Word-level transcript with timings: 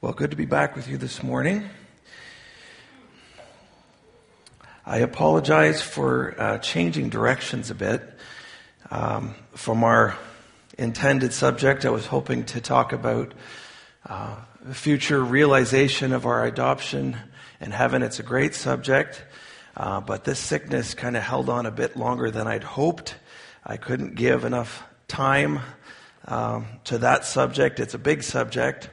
Well, 0.00 0.12
good 0.12 0.32
to 0.32 0.36
be 0.36 0.44
back 0.44 0.76
with 0.76 0.88
you 0.88 0.98
this 0.98 1.22
morning. 1.22 1.70
I 4.84 4.98
apologize 4.98 5.80
for 5.80 6.34
uh, 6.38 6.58
changing 6.58 7.08
directions 7.08 7.70
a 7.70 7.74
bit 7.74 8.02
um, 8.90 9.34
from 9.54 9.82
our 9.82 10.16
intended 10.76 11.32
subject. 11.32 11.86
I 11.86 11.90
was 11.90 12.06
hoping 12.06 12.44
to 12.46 12.60
talk 12.60 12.92
about 12.92 13.32
uh, 14.04 14.36
the 14.62 14.74
future 14.74 15.22
realization 15.22 16.12
of 16.12 16.26
our 16.26 16.44
adoption 16.44 17.16
in 17.60 17.70
heaven. 17.70 18.02
It's 18.02 18.18
a 18.18 18.24
great 18.24 18.54
subject, 18.54 19.24
uh, 19.76 20.00
but 20.00 20.24
this 20.24 20.40
sickness 20.40 20.92
kind 20.92 21.16
of 21.16 21.22
held 21.22 21.48
on 21.48 21.64
a 21.64 21.70
bit 21.70 21.96
longer 21.96 22.30
than 22.30 22.46
I'd 22.46 22.64
hoped. 22.64 23.14
I 23.64 23.78
couldn't 23.78 24.16
give 24.16 24.44
enough 24.44 24.82
time 25.08 25.60
um, 26.26 26.66
to 26.84 26.98
that 26.98 27.24
subject. 27.24 27.80
It's 27.80 27.94
a 27.94 27.98
big 27.98 28.22
subject. 28.22 28.90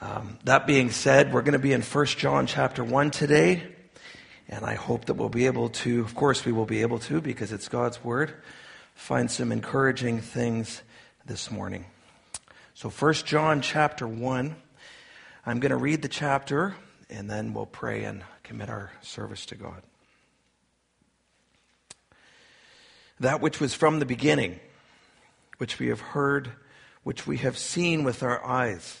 Um, 0.00 0.38
that 0.44 0.66
being 0.66 0.90
said, 0.90 1.32
we're 1.32 1.40
going 1.40 1.54
to 1.54 1.58
be 1.58 1.72
in 1.72 1.80
1 1.80 2.06
John 2.06 2.46
chapter 2.46 2.84
1 2.84 3.10
today, 3.10 3.62
and 4.46 4.62
I 4.62 4.74
hope 4.74 5.06
that 5.06 5.14
we'll 5.14 5.30
be 5.30 5.46
able 5.46 5.70
to, 5.70 6.00
of 6.02 6.14
course, 6.14 6.44
we 6.44 6.52
will 6.52 6.66
be 6.66 6.82
able 6.82 6.98
to, 7.00 7.22
because 7.22 7.50
it's 7.50 7.68
God's 7.68 8.04
Word, 8.04 8.34
find 8.94 9.30
some 9.30 9.50
encouraging 9.52 10.20
things 10.20 10.82
this 11.24 11.50
morning. 11.50 11.86
So 12.74 12.90
1 12.90 13.14
John 13.14 13.62
chapter 13.62 14.06
1, 14.06 14.56
I'm 15.46 15.60
going 15.60 15.70
to 15.70 15.76
read 15.76 16.02
the 16.02 16.08
chapter, 16.08 16.76
and 17.08 17.30
then 17.30 17.54
we'll 17.54 17.64
pray 17.64 18.04
and 18.04 18.22
commit 18.42 18.68
our 18.68 18.92
service 19.00 19.46
to 19.46 19.54
God. 19.54 19.82
That 23.18 23.40
which 23.40 23.60
was 23.60 23.72
from 23.72 23.98
the 23.98 24.06
beginning, 24.06 24.60
which 25.56 25.78
we 25.78 25.86
have 25.86 26.00
heard, 26.00 26.50
which 27.02 27.26
we 27.26 27.38
have 27.38 27.56
seen 27.56 28.04
with 28.04 28.22
our 28.22 28.44
eyes 28.44 29.00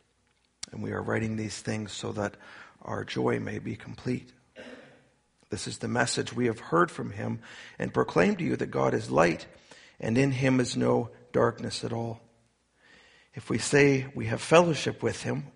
And 0.71 0.81
we 0.81 0.91
are 0.91 1.01
writing 1.01 1.35
these 1.35 1.59
things 1.59 1.91
so 1.91 2.11
that 2.13 2.37
our 2.81 3.03
joy 3.03 3.39
may 3.39 3.59
be 3.59 3.75
complete. 3.75 4.31
This 5.49 5.67
is 5.67 5.79
the 5.79 5.87
message 5.87 6.33
we 6.33 6.45
have 6.45 6.59
heard 6.59 6.89
from 6.89 7.11
him 7.11 7.39
and 7.77 7.93
proclaim 7.93 8.37
to 8.37 8.43
you 8.43 8.55
that 8.55 8.71
God 8.71 8.93
is 8.93 9.11
light 9.11 9.45
and 9.99 10.17
in 10.17 10.31
him 10.31 10.59
is 10.59 10.77
no 10.77 11.09
darkness 11.33 11.83
at 11.83 11.93
all. 11.93 12.21
If 13.33 13.49
we 13.49 13.57
say 13.57 14.07
we 14.15 14.25
have 14.27 14.41
fellowship 14.41 15.03
with 15.03 15.23
him 15.23 15.47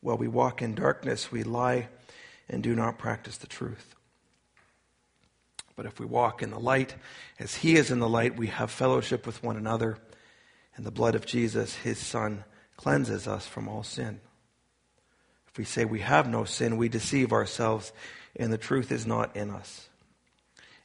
while 0.00 0.16
we 0.16 0.28
walk 0.28 0.62
in 0.62 0.74
darkness, 0.74 1.30
we 1.30 1.42
lie 1.42 1.88
and 2.48 2.62
do 2.62 2.74
not 2.74 2.98
practice 2.98 3.36
the 3.36 3.46
truth. 3.46 3.94
But 5.76 5.86
if 5.86 5.98
we 5.98 6.06
walk 6.06 6.42
in 6.42 6.50
the 6.50 6.58
light 6.58 6.94
as 7.38 7.54
he 7.54 7.76
is 7.76 7.90
in 7.90 8.00
the 8.00 8.08
light, 8.08 8.36
we 8.36 8.48
have 8.48 8.70
fellowship 8.70 9.26
with 9.26 9.42
one 9.42 9.56
another, 9.56 9.98
and 10.76 10.84
the 10.84 10.90
blood 10.90 11.14
of 11.14 11.26
Jesus, 11.26 11.74
his 11.74 11.98
son, 11.98 12.44
cleanses 12.76 13.26
us 13.26 13.46
from 13.46 13.68
all 13.68 13.82
sin. 13.82 14.20
If 15.52 15.58
we 15.58 15.64
say 15.64 15.84
we 15.84 16.00
have 16.00 16.28
no 16.28 16.44
sin, 16.44 16.76
we 16.76 16.88
deceive 16.88 17.32
ourselves, 17.32 17.92
and 18.36 18.52
the 18.52 18.58
truth 18.58 18.92
is 18.92 19.06
not 19.06 19.34
in 19.36 19.50
us. 19.50 19.88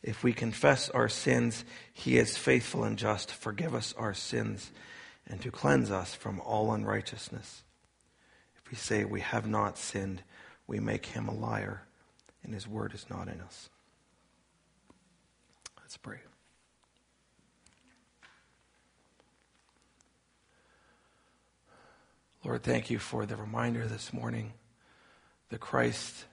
If 0.02 0.24
we 0.24 0.34
confess 0.34 0.90
our 0.90 1.10
sins, 1.10 1.66
he 1.94 2.18
is 2.18 2.38
faithful 2.38 2.84
and 2.84 2.98
just 2.98 3.30
to 3.30 3.36
forgive 3.36 3.74
us 3.74 3.94
our 3.98 4.14
sins 4.14 4.72
and 5.28 5.42
to 5.42 5.52
cleanse 5.52 5.90
us 5.92 6.14
from 6.14 6.40
all 6.42 6.74
unrighteousness. 6.74 7.64
If 8.64 8.72
we 8.72 8.78
say 8.78 9.04
we 9.04 9.22
have 9.22 9.48
not 9.48 9.78
sinned, 9.78 10.22
we 10.68 10.80
make 10.80 11.08
him 11.08 11.28
a 11.28 11.34
liar, 11.34 11.82
and 12.44 12.54
his 12.54 12.68
word 12.68 12.94
is 12.94 13.06
not 13.10 13.28
in 13.28 13.42
us. 13.42 13.70
Let's 15.80 15.98
pray. 15.98 16.20
Lord, 22.46 22.62
thank 22.62 22.92
you 22.92 23.00
for 23.00 23.26
the 23.26 23.36
reminder 23.36 23.88
this 23.88 24.14
morning 24.14 24.54
that 25.50 25.60
Christ 25.60 26.26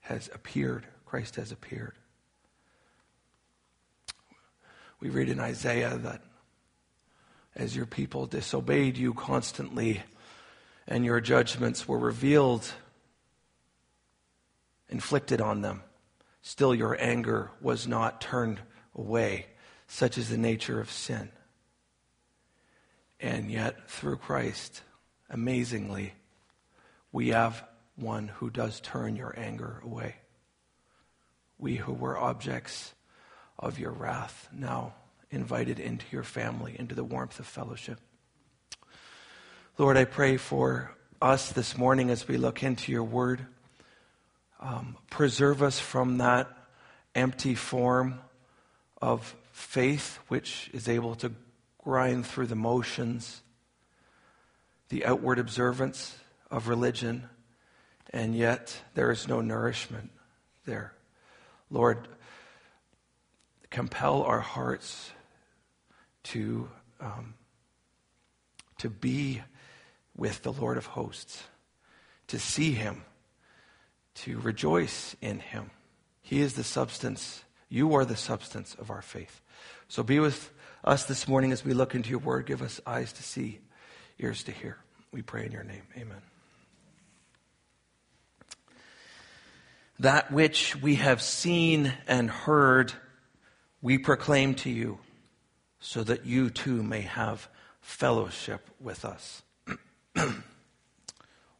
has 0.00 0.28
appeared. 0.34 0.86
Christ 1.06 1.36
has 1.36 1.52
appeared. 1.52 1.94
We 5.00 5.08
read 5.08 5.30
in 5.30 5.40
Isaiah 5.40 5.96
that 5.96 6.20
as 7.56 7.74
your 7.74 7.86
people 7.86 8.26
disobeyed 8.26 8.98
you 8.98 9.14
constantly 9.14 10.02
and 10.86 11.02
your 11.02 11.22
judgments 11.22 11.88
were 11.88 11.98
revealed, 11.98 12.70
inflicted 14.90 15.40
on 15.40 15.62
them, 15.62 15.82
still 16.42 16.74
your 16.74 16.94
anger 17.00 17.52
was 17.62 17.88
not 17.88 18.20
turned 18.20 18.60
away. 18.94 19.46
Such 19.86 20.18
is 20.18 20.28
the 20.28 20.36
nature 20.36 20.78
of 20.78 20.90
sin. 20.90 21.30
And 23.18 23.50
yet, 23.50 23.88
through 23.88 24.18
Christ, 24.18 24.82
amazingly, 25.30 26.14
we 27.12 27.28
have 27.28 27.64
one 27.96 28.28
who 28.28 28.50
does 28.50 28.80
turn 28.80 29.16
your 29.16 29.34
anger 29.38 29.80
away. 29.84 30.16
We 31.58 31.76
who 31.76 31.92
were 31.92 32.18
objects 32.18 32.94
of 33.58 33.78
your 33.78 33.92
wrath, 33.92 34.48
now 34.52 34.94
invited 35.30 35.78
into 35.78 36.04
your 36.10 36.22
family, 36.22 36.76
into 36.78 36.94
the 36.94 37.04
warmth 37.04 37.38
of 37.38 37.46
fellowship. 37.46 38.00
Lord, 39.78 39.96
I 39.96 40.04
pray 40.04 40.36
for 40.36 40.92
us 41.20 41.52
this 41.52 41.76
morning 41.76 42.10
as 42.10 42.28
we 42.28 42.36
look 42.36 42.62
into 42.62 42.92
your 42.92 43.04
word. 43.04 43.46
Um, 44.60 44.96
preserve 45.10 45.62
us 45.62 45.78
from 45.78 46.18
that 46.18 46.48
empty 47.14 47.54
form 47.54 48.20
of 49.00 49.34
faith 49.52 50.18
which 50.28 50.70
is 50.72 50.88
able 50.88 51.14
to 51.16 51.32
grind 51.78 52.26
through 52.26 52.46
the 52.46 52.56
motions 52.56 53.42
the 54.88 55.04
outward 55.04 55.38
observance 55.38 56.16
of 56.50 56.68
religion, 56.68 57.28
and 58.10 58.34
yet 58.34 58.80
there 58.94 59.10
is 59.10 59.26
no 59.26 59.40
nourishment 59.40 60.10
there. 60.64 60.92
Lord, 61.70 62.08
compel 63.70 64.22
our 64.22 64.40
hearts 64.40 65.10
to, 66.24 66.68
um, 67.00 67.34
to 68.78 68.88
be 68.88 69.42
with 70.16 70.42
the 70.42 70.52
Lord 70.52 70.76
of 70.76 70.86
hosts, 70.86 71.42
to 72.28 72.38
see 72.38 72.72
him, 72.72 73.02
to 74.14 74.38
rejoice 74.38 75.16
in 75.20 75.40
him. 75.40 75.70
He 76.22 76.40
is 76.40 76.54
the 76.54 76.64
substance, 76.64 77.42
you 77.68 77.94
are 77.94 78.04
the 78.04 78.16
substance 78.16 78.76
of 78.78 78.90
our 78.90 79.02
faith. 79.02 79.42
So 79.88 80.02
be 80.02 80.20
with 80.20 80.52
us 80.84 81.04
this 81.04 81.26
morning 81.26 81.50
as 81.50 81.64
we 81.64 81.74
look 81.74 81.94
into 81.94 82.10
your 82.10 82.20
word. 82.20 82.46
Give 82.46 82.62
us 82.62 82.80
eyes 82.86 83.12
to 83.14 83.22
see 83.22 83.60
ears 84.18 84.44
to 84.44 84.52
hear. 84.52 84.78
We 85.12 85.22
pray 85.22 85.46
in 85.46 85.52
your 85.52 85.64
name. 85.64 85.82
Amen. 85.96 86.22
That 90.00 90.32
which 90.32 90.74
we 90.76 90.96
have 90.96 91.22
seen 91.22 91.92
and 92.06 92.28
heard, 92.28 92.92
we 93.80 93.98
proclaim 93.98 94.54
to 94.56 94.70
you, 94.70 94.98
so 95.78 96.02
that 96.02 96.26
you 96.26 96.50
too 96.50 96.82
may 96.82 97.02
have 97.02 97.48
fellowship 97.80 98.68
with 98.80 99.04
us. 99.04 99.42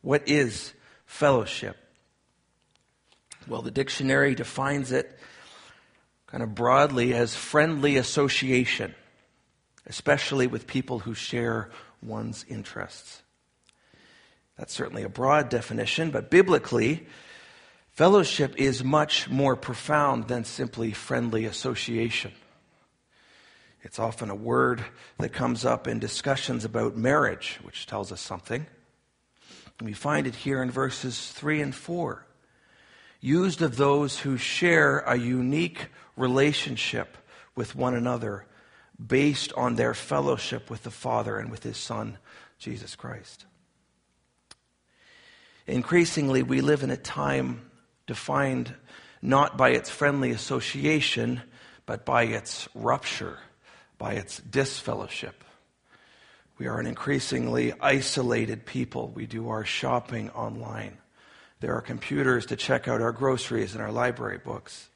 what 0.01 0.29
is 0.29 0.73
fellowship? 1.07 1.77
Well, 3.47 3.63
the 3.63 3.71
dictionary 3.71 4.35
defines 4.35 4.91
it 4.91 5.19
kind 6.27 6.43
of 6.43 6.55
broadly 6.55 7.15
as 7.15 7.37
friendly 7.37 7.97
association, 7.97 8.95
especially 9.87 10.47
with 10.47 10.67
people 10.67 10.99
who 11.01 11.15
share 11.15 11.71
one's 12.05 12.45
interests. 12.49 13.23
That's 14.59 14.73
certainly 14.73 15.03
a 15.03 15.09
broad 15.09 15.49
definition, 15.49 16.11
but 16.11 16.31
biblically, 16.31 17.07
fellowship 17.93 18.55
is 18.57 18.85
much 18.85 19.29
more 19.29 19.57
profound 19.57 20.29
than 20.29 20.45
simply 20.45 20.93
friendly 20.93 21.45
association. 21.45 22.33
It's 23.83 23.99
often 23.99 24.31
a 24.31 24.35
word 24.35 24.85
that 25.19 25.33
comes 25.33 25.65
up 25.65 25.87
in 25.87 25.99
discussions 25.99 26.65
about 26.65 26.97
marriage, 26.97 27.59
which 27.63 27.87
tells 27.87 28.13
us 28.13 28.21
something. 28.21 28.65
And 29.79 29.87
we 29.87 29.93
find 29.93 30.27
it 30.27 30.35
here 30.35 30.63
in 30.63 30.71
verses 30.71 31.33
3 31.33 31.61
and 31.61 31.75
4, 31.75 32.25
used 33.21 33.61
of 33.61 33.77
those 33.77 34.21
who 34.21 34.37
share 34.37 35.01
a 35.01 35.19
unique 35.19 35.89
relationship 36.17 37.17
with 37.57 37.75
one 37.75 37.95
another 37.95 38.47
based 39.05 39.53
on 39.55 39.77
their 39.77 39.95
fellowship 39.95 40.71
with 40.71 40.83
the 40.83 40.91
Father 40.91 41.39
and 41.39 41.51
with 41.51 41.63
His 41.63 41.77
Son, 41.77 42.19
Jesus 42.59 42.97
Christ. 42.97 43.47
Increasingly, 45.67 46.43
we 46.43 46.61
live 46.61 46.83
in 46.83 46.91
a 46.91 46.97
time 46.97 47.71
defined 48.07 48.75
not 49.23 49.57
by 49.57 49.71
its 49.71 49.89
friendly 49.89 50.31
association, 50.31 51.41
but 51.87 52.05
by 52.05 52.25
its 52.25 52.69
rupture, 52.75 53.39
by 53.97 54.13
its 54.13 54.39
disfellowship. 54.39 55.43
We 56.59 56.67
are 56.67 56.79
an 56.79 56.87
increasingly 56.87 57.73
isolated 57.81 58.67
people. 58.67 59.09
We 59.09 59.27
do 59.27 59.49
our 59.49 59.65
shopping 59.65 60.31
online. 60.31 60.99
There 61.61 61.75
are 61.75 61.81
computers 61.81 62.47
to 62.47 62.57
check 62.57 62.87
out 62.87 63.01
our 63.01 63.13
groceries 63.13 63.75
and 63.75 63.83
our 63.83 63.91
library 63.91 64.39
books. 64.39 64.89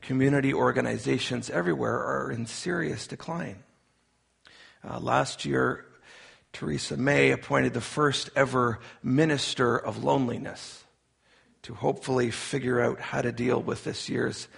Community 0.00 0.54
organizations 0.54 1.50
everywhere 1.50 1.98
are 1.98 2.30
in 2.30 2.46
serious 2.46 3.06
decline. 3.06 3.62
Uh, 4.88 4.98
last 5.00 5.44
year, 5.44 5.84
Theresa 6.52 6.96
May 6.96 7.30
appointed 7.30 7.74
the 7.74 7.80
first 7.80 8.30
ever 8.34 8.80
minister 9.02 9.76
of 9.76 10.02
loneliness 10.02 10.84
to 11.62 11.74
hopefully 11.74 12.30
figure 12.30 12.80
out 12.80 13.00
how 13.00 13.20
to 13.20 13.32
deal 13.32 13.60
with 13.60 13.84
this 13.84 14.08
year's 14.08 14.48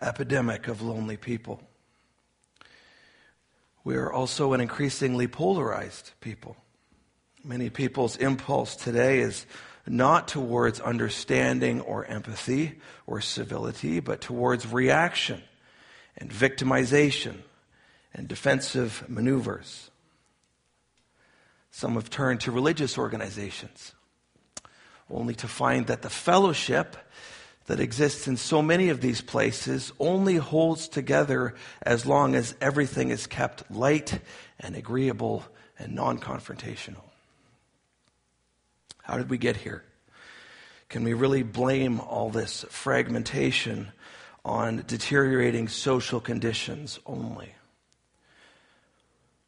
epidemic 0.00 0.68
of 0.68 0.82
lonely 0.82 1.16
people. 1.16 1.62
We 3.84 3.96
are 3.96 4.12
also 4.12 4.52
an 4.52 4.60
increasingly 4.60 5.28
polarized 5.28 6.10
people. 6.20 6.56
Many 7.44 7.70
people's 7.70 8.16
impulse 8.16 8.74
today 8.74 9.20
is 9.20 9.46
not 9.88 10.28
towards 10.28 10.80
understanding 10.80 11.80
or 11.80 12.04
empathy 12.04 12.78
or 13.06 13.20
civility, 13.20 14.00
but 14.00 14.20
towards 14.20 14.66
reaction 14.66 15.42
and 16.16 16.30
victimization 16.30 17.36
and 18.14 18.28
defensive 18.28 19.04
maneuvers. 19.08 19.90
Some 21.70 21.94
have 21.94 22.08
turned 22.08 22.40
to 22.40 22.50
religious 22.50 22.96
organizations, 22.96 23.92
only 25.10 25.34
to 25.34 25.48
find 25.48 25.86
that 25.88 26.02
the 26.02 26.10
fellowship 26.10 26.96
that 27.66 27.80
exists 27.80 28.26
in 28.28 28.36
so 28.36 28.62
many 28.62 28.88
of 28.88 29.00
these 29.00 29.20
places 29.20 29.92
only 29.98 30.36
holds 30.36 30.88
together 30.88 31.54
as 31.82 32.06
long 32.06 32.34
as 32.34 32.54
everything 32.60 33.10
is 33.10 33.26
kept 33.26 33.70
light 33.70 34.20
and 34.58 34.74
agreeable 34.74 35.44
and 35.78 35.94
non 35.94 36.18
confrontational. 36.18 37.02
How 39.06 39.16
did 39.16 39.30
we 39.30 39.38
get 39.38 39.58
here? 39.58 39.84
Can 40.88 41.04
we 41.04 41.14
really 41.14 41.44
blame 41.44 42.00
all 42.00 42.28
this 42.28 42.64
fragmentation 42.70 43.92
on 44.44 44.82
deteriorating 44.84 45.68
social 45.68 46.18
conditions 46.18 46.98
only? 47.06 47.54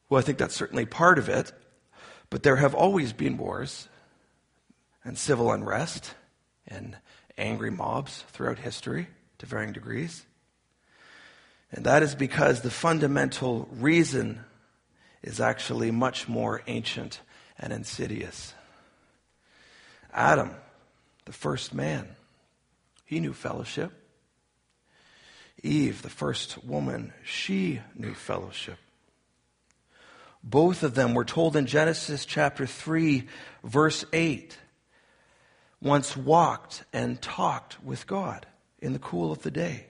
Well, 0.09 0.21
I 0.21 0.23
think 0.23 0.39
that's 0.39 0.55
certainly 0.55 0.87
part 0.87 1.19
of 1.19 1.29
it, 1.29 1.51
but 2.31 2.45
there 2.45 2.55
have 2.55 2.73
always 2.73 3.13
been 3.13 3.37
wars 3.37 3.89
and 5.03 5.19
civil 5.19 5.51
unrest 5.51 6.15
and 6.69 6.97
angry 7.37 7.73
mobs 7.73 8.25
throughout 8.29 8.61
history 8.61 9.09
to 9.39 9.47
varying 9.47 9.73
degrees. 9.73 10.25
And 11.73 11.85
that 11.85 12.05
is 12.05 12.15
because 12.15 12.61
the 12.61 12.71
fundamental 12.71 13.69
reason 13.73 14.45
is 15.21 15.41
actually 15.41 15.91
much 15.91 16.29
more 16.29 16.63
ancient 16.69 17.23
and 17.59 17.73
insidious. 17.73 18.55
Adam, 20.13 20.51
the 21.25 21.33
first 21.33 21.75
man, 21.75 22.09
he 23.05 23.21
knew 23.21 23.33
fellowship. 23.33 23.93
Eve, 25.63 26.03
the 26.03 26.11
first 26.11 26.65
woman, 26.65 27.13
she 27.25 27.81
knew 27.95 28.15
fellowship. 28.15 28.79
Both 30.43 30.83
of 30.83 30.95
them 30.95 31.15
were 31.15 31.25
told 31.25 31.57
in 31.57 31.67
Genesis 31.67 32.25
chapter 32.25 32.65
3, 32.65 33.27
verse 33.65 34.05
8, 34.13 34.57
once 35.81 36.17
walked 36.17 36.85
and 36.93 37.21
talked 37.21 37.83
with 37.83 38.07
God 38.07 38.47
in 38.81 38.93
the 38.93 38.99
cool 38.99 39.33
of 39.33 39.43
the 39.43 39.51
day. 39.51 39.87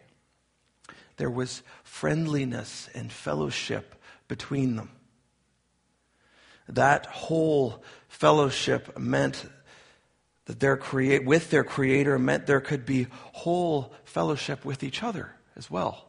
There 1.17 1.31
was 1.31 1.62
friendliness 1.82 2.88
and 2.94 3.12
fellowship 3.12 3.94
between 4.26 4.76
them. 4.76 4.91
That 6.69 7.06
whole 7.06 7.82
fellowship 8.09 8.99
meant 8.99 9.44
that 10.48 10.58
their 10.58 10.76
create, 10.76 11.24
with 11.24 11.50
their 11.50 11.62
creator 11.62 12.18
meant 12.18 12.46
there 12.46 12.60
could 12.60 12.84
be 12.84 13.06
whole 13.32 13.92
fellowship 14.04 14.64
with 14.64 14.82
each 14.82 15.04
other 15.04 15.30
as 15.56 15.70
well. 15.70 16.08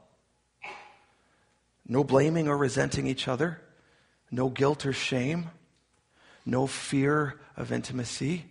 No 1.87 2.03
blaming 2.03 2.47
or 2.47 2.57
resenting 2.57 3.05
each 3.05 3.27
other 3.27 3.61
no 4.31 4.49
guilt 4.49 4.85
or 4.85 4.93
shame, 4.93 5.49
no 6.45 6.67
fear 6.67 7.39
of 7.57 7.71
intimacy. 7.71 8.45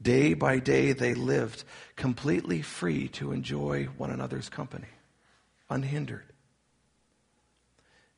Day 0.00 0.34
by 0.34 0.58
day, 0.58 0.92
they 0.92 1.14
lived 1.14 1.64
completely 1.96 2.62
free 2.62 3.08
to 3.08 3.32
enjoy 3.32 3.84
one 3.96 4.10
another's 4.10 4.48
company, 4.48 4.88
unhindered. 5.70 6.26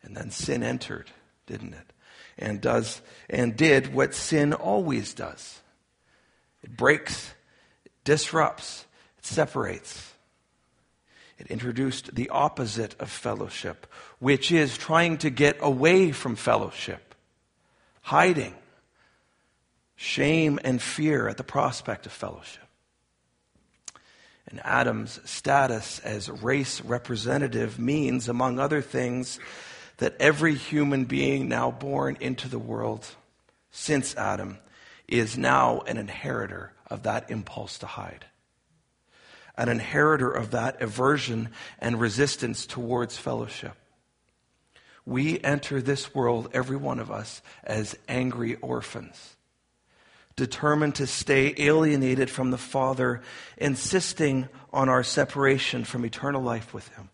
And 0.02 0.16
then 0.16 0.31
sin 0.31 0.62
entered, 0.62 1.10
didn't 1.46 1.75
it? 1.75 1.93
And 2.38 2.60
does 2.60 3.00
and 3.31 3.56
did 3.56 3.94
what 3.94 4.14
sin 4.14 4.52
always 4.52 5.14
does. 5.14 5.60
It 6.67 6.77
breaks, 6.77 7.33
it 7.85 7.93
disrupts, 8.03 8.87
it 9.19 9.25
separates. 9.25 10.13
It 11.39 11.47
introduced 11.47 12.15
the 12.15 12.29
opposite 12.31 12.97
of 12.99 13.09
fellowship, 13.09 13.87
which 14.19 14.51
is 14.51 14.77
trying 14.77 15.19
to 15.19 15.31
get 15.31 15.59
away 15.61 16.11
from 16.11 16.35
fellowship, 16.35 17.15
hiding, 18.03 18.55
shame 19.95 20.59
and 20.65 20.83
fear 20.83 21.29
at 21.29 21.37
the 21.37 21.45
prospect 21.45 22.05
of 22.05 22.13
fellowship. 22.13 22.65
And 24.49 24.61
Adam's 24.65 25.21
status 25.25 26.01
as 26.01 26.29
race 26.29 26.81
representative 26.81 27.79
means, 27.79 28.29
among 28.29 28.59
other 28.59 28.83
things, 28.83 29.39
that 29.99 30.17
every 30.19 30.57
human 30.57 31.05
being 31.05 31.49
now 31.49 31.71
born 31.71 32.17
into 32.19 32.49
the 32.49 32.59
world 32.59 33.07
since 33.71 34.17
Adam 34.17 34.59
is 35.08 35.38
now 35.38 35.81
an 35.81 35.97
inheritor 35.97 36.73
of 36.88 37.03
that 37.05 37.31
impulse 37.31 37.79
to 37.79 37.87
hide 37.87 38.26
an 39.56 39.69
inheritor 39.69 40.31
of 40.31 40.50
that 40.50 40.82
aversion 40.82 41.49
and 41.79 42.00
resistance 42.00 42.67
towards 42.67 43.17
fellowship. 43.17 43.75
We 45.05 45.41
enter 45.41 45.81
this 45.81 46.14
world, 46.14 46.50
every 46.53 46.76
one 46.76 46.99
of 46.99 47.11
us, 47.11 47.41
as 47.64 47.97
angry 48.08 48.56
orphans, 48.56 49.37
determined 50.35 50.97
to 50.97 51.06
stay 51.06 51.55
alienated 51.56 52.29
from 52.29 52.50
the 52.50 52.58
Father, 52.58 53.22
insisting 53.56 54.48
on 54.72 54.89
our 54.89 55.03
separation 55.03 55.84
from 55.84 56.05
eternal 56.05 56.43
life 56.43 56.75
with 56.75 56.89
Him. 56.89 57.08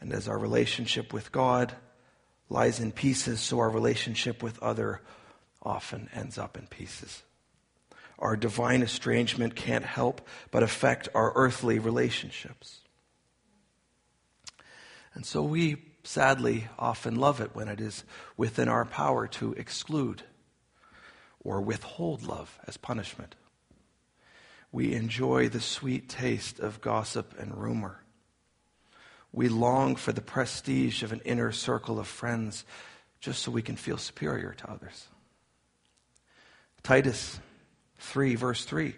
And 0.00 0.12
as 0.12 0.28
our 0.28 0.38
relationship 0.38 1.12
with 1.12 1.32
God 1.32 1.72
lies 2.50 2.80
in 2.80 2.92
pieces, 2.92 3.40
so 3.40 3.60
our 3.60 3.70
relationship 3.70 4.42
with 4.42 4.62
other 4.62 5.00
often 5.66 6.08
ends 6.14 6.38
up 6.38 6.56
in 6.56 6.66
pieces 6.68 7.22
our 8.18 8.36
divine 8.36 8.82
estrangement 8.82 9.54
can't 9.54 9.84
help 9.84 10.26
but 10.50 10.62
affect 10.62 11.08
our 11.14 11.32
earthly 11.34 11.78
relationships. 11.78 12.80
And 15.14 15.24
so 15.24 15.42
we 15.42 15.82
sadly 16.02 16.68
often 16.78 17.16
love 17.16 17.40
it 17.40 17.54
when 17.54 17.68
it 17.68 17.80
is 17.80 18.04
within 18.36 18.68
our 18.68 18.84
power 18.84 19.26
to 19.26 19.52
exclude 19.54 20.22
or 21.40 21.60
withhold 21.60 22.22
love 22.22 22.58
as 22.66 22.76
punishment. 22.76 23.34
We 24.72 24.94
enjoy 24.94 25.48
the 25.48 25.60
sweet 25.60 26.08
taste 26.08 26.58
of 26.58 26.80
gossip 26.80 27.34
and 27.38 27.56
rumor. 27.56 28.02
We 29.32 29.48
long 29.48 29.96
for 29.96 30.12
the 30.12 30.20
prestige 30.20 31.02
of 31.02 31.12
an 31.12 31.20
inner 31.24 31.52
circle 31.52 31.98
of 31.98 32.06
friends 32.06 32.64
just 33.20 33.42
so 33.42 33.50
we 33.50 33.62
can 33.62 33.76
feel 33.76 33.98
superior 33.98 34.54
to 34.54 34.70
others. 34.70 35.08
Titus 36.86 37.40
3, 37.98 38.36
verse 38.36 38.64
3. 38.64 38.94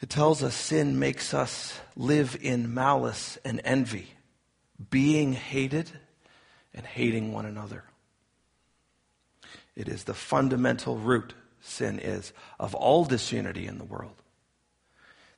It 0.00 0.08
tells 0.08 0.44
us 0.44 0.54
sin 0.54 1.00
makes 1.00 1.34
us 1.34 1.80
live 1.96 2.38
in 2.40 2.72
malice 2.72 3.38
and 3.44 3.60
envy, 3.64 4.06
being 4.88 5.32
hated 5.32 5.90
and 6.72 6.86
hating 6.86 7.32
one 7.32 7.44
another. 7.44 7.82
It 9.74 9.88
is 9.88 10.04
the 10.04 10.14
fundamental 10.14 10.96
root, 10.96 11.34
sin 11.60 11.98
is, 11.98 12.32
of 12.60 12.76
all 12.76 13.04
disunity 13.04 13.66
in 13.66 13.78
the 13.78 13.84
world. 13.84 14.22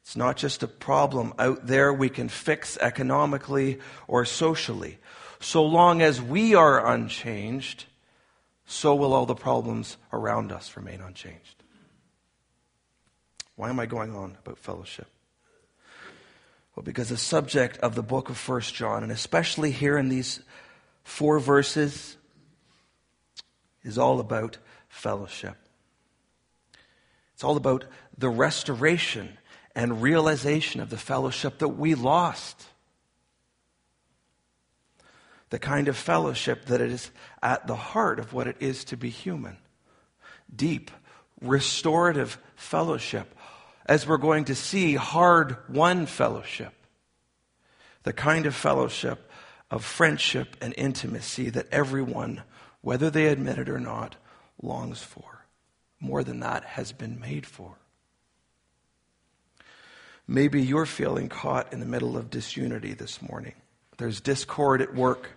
It's 0.03 0.17
not 0.17 0.37
just 0.37 0.62
a 0.62 0.69
problem 0.69 1.33
out 1.39 1.67
there 1.67 1.95
we 1.95 2.11
can 2.11 2.29
fix 2.29 2.77
economically 2.77 3.79
or 4.07 4.27
socially. 4.27 4.99
So 5.41 5.65
long 5.65 6.03
as 6.03 6.21
we 6.21 6.55
are 6.55 6.93
unchanged, 6.93 7.87
so 8.71 8.95
will 8.95 9.12
all 9.12 9.27
the 9.27 9.35
problems 9.35 9.97
around 10.12 10.53
us 10.53 10.77
remain 10.77 11.00
unchanged. 11.00 11.65
Why 13.57 13.69
am 13.69 13.81
I 13.81 13.87
going 13.87 14.15
on 14.15 14.37
about 14.45 14.59
fellowship? 14.59 15.09
Well, 16.75 16.85
because 16.85 17.09
the 17.09 17.17
subject 17.17 17.79
of 17.79 17.97
the 17.97 18.03
book 18.05 18.31
of 18.31 18.37
First 18.37 18.77
John, 18.77 19.03
and 19.03 19.11
especially 19.11 19.73
here 19.73 19.99
in 19.99 20.09
these 20.09 20.39
four 21.03 21.41
verses, 21.41 22.17
is 23.83 23.99
all 23.99 24.21
about 24.21 24.59
fellowship. 24.89 25.57
It's 27.35 27.43
all 27.43 27.57
about 27.57 27.87
the 28.17 28.31
restoration 28.31 29.37
and 29.75 30.00
realization 30.00 30.81
of 30.81 30.91
the 30.91 30.97
fellowship 30.97 31.59
that 31.59 31.71
we 31.71 31.97
lost. 31.97 32.67
The 35.50 35.59
kind 35.59 35.88
of 35.88 35.97
fellowship 35.97 36.66
that 36.66 36.80
is 36.80 37.11
at 37.42 37.66
the 37.66 37.76
heart 37.76 38.19
of 38.19 38.33
what 38.33 38.47
it 38.47 38.57
is 38.61 38.85
to 38.85 38.97
be 38.97 39.11
human. 39.11 39.59
Deep, 40.54 40.90
restorative 41.40 42.38
fellowship. 42.57 43.37
As 43.87 44.07
we're 44.07 44.16
going 44.16 44.45
to 44.47 44.54
see, 44.54 44.95
hard 44.95 45.57
won 45.69 46.07
fellowship. 46.07 46.73
The 48.04 48.12
kind 48.12 48.47
of 48.47 48.54
fellowship 48.54 49.30
of 49.71 49.85
friendship 49.85 50.57
and 50.61 50.75
intimacy 50.76 51.50
that 51.50 51.69
everyone, 51.73 52.42
whether 52.80 53.11
they 53.11 53.26
admit 53.26 53.59
it 53.59 53.69
or 53.69 53.80
not, 53.80 54.16
longs 54.62 55.02
for. 55.02 55.47
More 56.00 56.25
than 56.25 56.40
that 56.40 56.64
has 56.64 56.92
been 56.92 57.21
made 57.21 57.47
for. 57.47 57.76
Maybe 60.26 60.62
you're 60.62 60.87
feeling 60.87 61.28
caught 61.28 61.73
in 61.73 61.80
the 61.80 61.87
middle 61.87 62.16
of 62.16 62.30
disunity 62.30 62.95
this 62.95 63.21
morning. 63.21 63.54
There's 63.99 64.21
discord 64.21 64.80
at 64.80 64.95
work. 64.95 65.30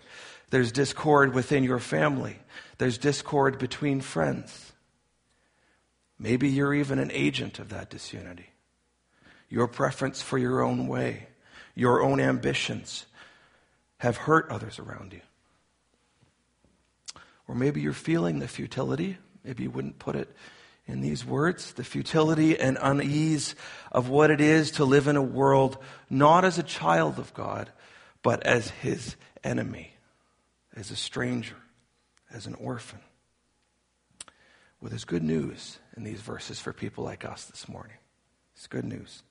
There's 0.53 0.71
discord 0.71 1.33
within 1.33 1.63
your 1.63 1.79
family. 1.79 2.37
There's 2.77 2.99
discord 2.99 3.57
between 3.57 4.01
friends. 4.01 4.71
Maybe 6.19 6.47
you're 6.47 6.75
even 6.75 6.99
an 6.99 7.09
agent 7.11 7.57
of 7.57 7.69
that 7.69 7.89
disunity. 7.89 8.51
Your 9.49 9.67
preference 9.67 10.21
for 10.21 10.37
your 10.37 10.61
own 10.61 10.87
way, 10.87 11.25
your 11.73 12.03
own 12.03 12.19
ambitions 12.19 13.07
have 13.97 14.15
hurt 14.15 14.47
others 14.51 14.77
around 14.77 15.13
you. 15.13 15.21
Or 17.47 17.55
maybe 17.55 17.81
you're 17.81 17.91
feeling 17.91 18.37
the 18.37 18.47
futility. 18.47 19.17
Maybe 19.43 19.63
you 19.63 19.71
wouldn't 19.71 19.97
put 19.97 20.15
it 20.15 20.35
in 20.85 21.01
these 21.01 21.25
words 21.25 21.73
the 21.73 21.83
futility 21.83 22.59
and 22.59 22.77
unease 22.79 23.55
of 23.91 24.07
what 24.07 24.29
it 24.29 24.39
is 24.39 24.69
to 24.73 24.85
live 24.85 25.07
in 25.07 25.15
a 25.15 25.21
world 25.23 25.79
not 26.11 26.45
as 26.45 26.59
a 26.59 26.63
child 26.63 27.17
of 27.17 27.33
God, 27.33 27.71
but 28.21 28.43
as 28.43 28.69
his 28.69 29.15
enemy, 29.43 29.93
as 30.75 30.91
a 30.91 30.95
stranger, 30.95 31.55
as 32.31 32.47
an 32.47 32.55
orphan. 32.55 32.99
Well, 34.81 34.89
there's 34.89 35.05
good 35.05 35.23
news 35.23 35.79
in 35.95 36.03
these 36.03 36.21
verses 36.21 36.59
for 36.59 36.73
people 36.73 37.03
like 37.03 37.25
us 37.25 37.45
this 37.45 37.69
morning. 37.69 37.97
It's 38.55 38.67
good 38.67 38.85
news. 38.85 39.23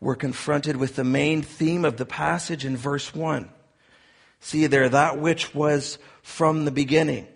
We're 0.00 0.14
confronted 0.14 0.76
with 0.76 0.96
the 0.96 1.04
main 1.04 1.42
theme 1.42 1.84
of 1.84 1.96
the 1.96 2.06
passage 2.06 2.64
in 2.64 2.76
verse 2.76 3.14
1. 3.14 3.48
See 4.40 4.66
there, 4.66 4.88
that 4.88 5.18
which 5.18 5.54
was 5.54 5.98
from 6.22 6.64
the 6.64 6.70
beginning 6.70 7.26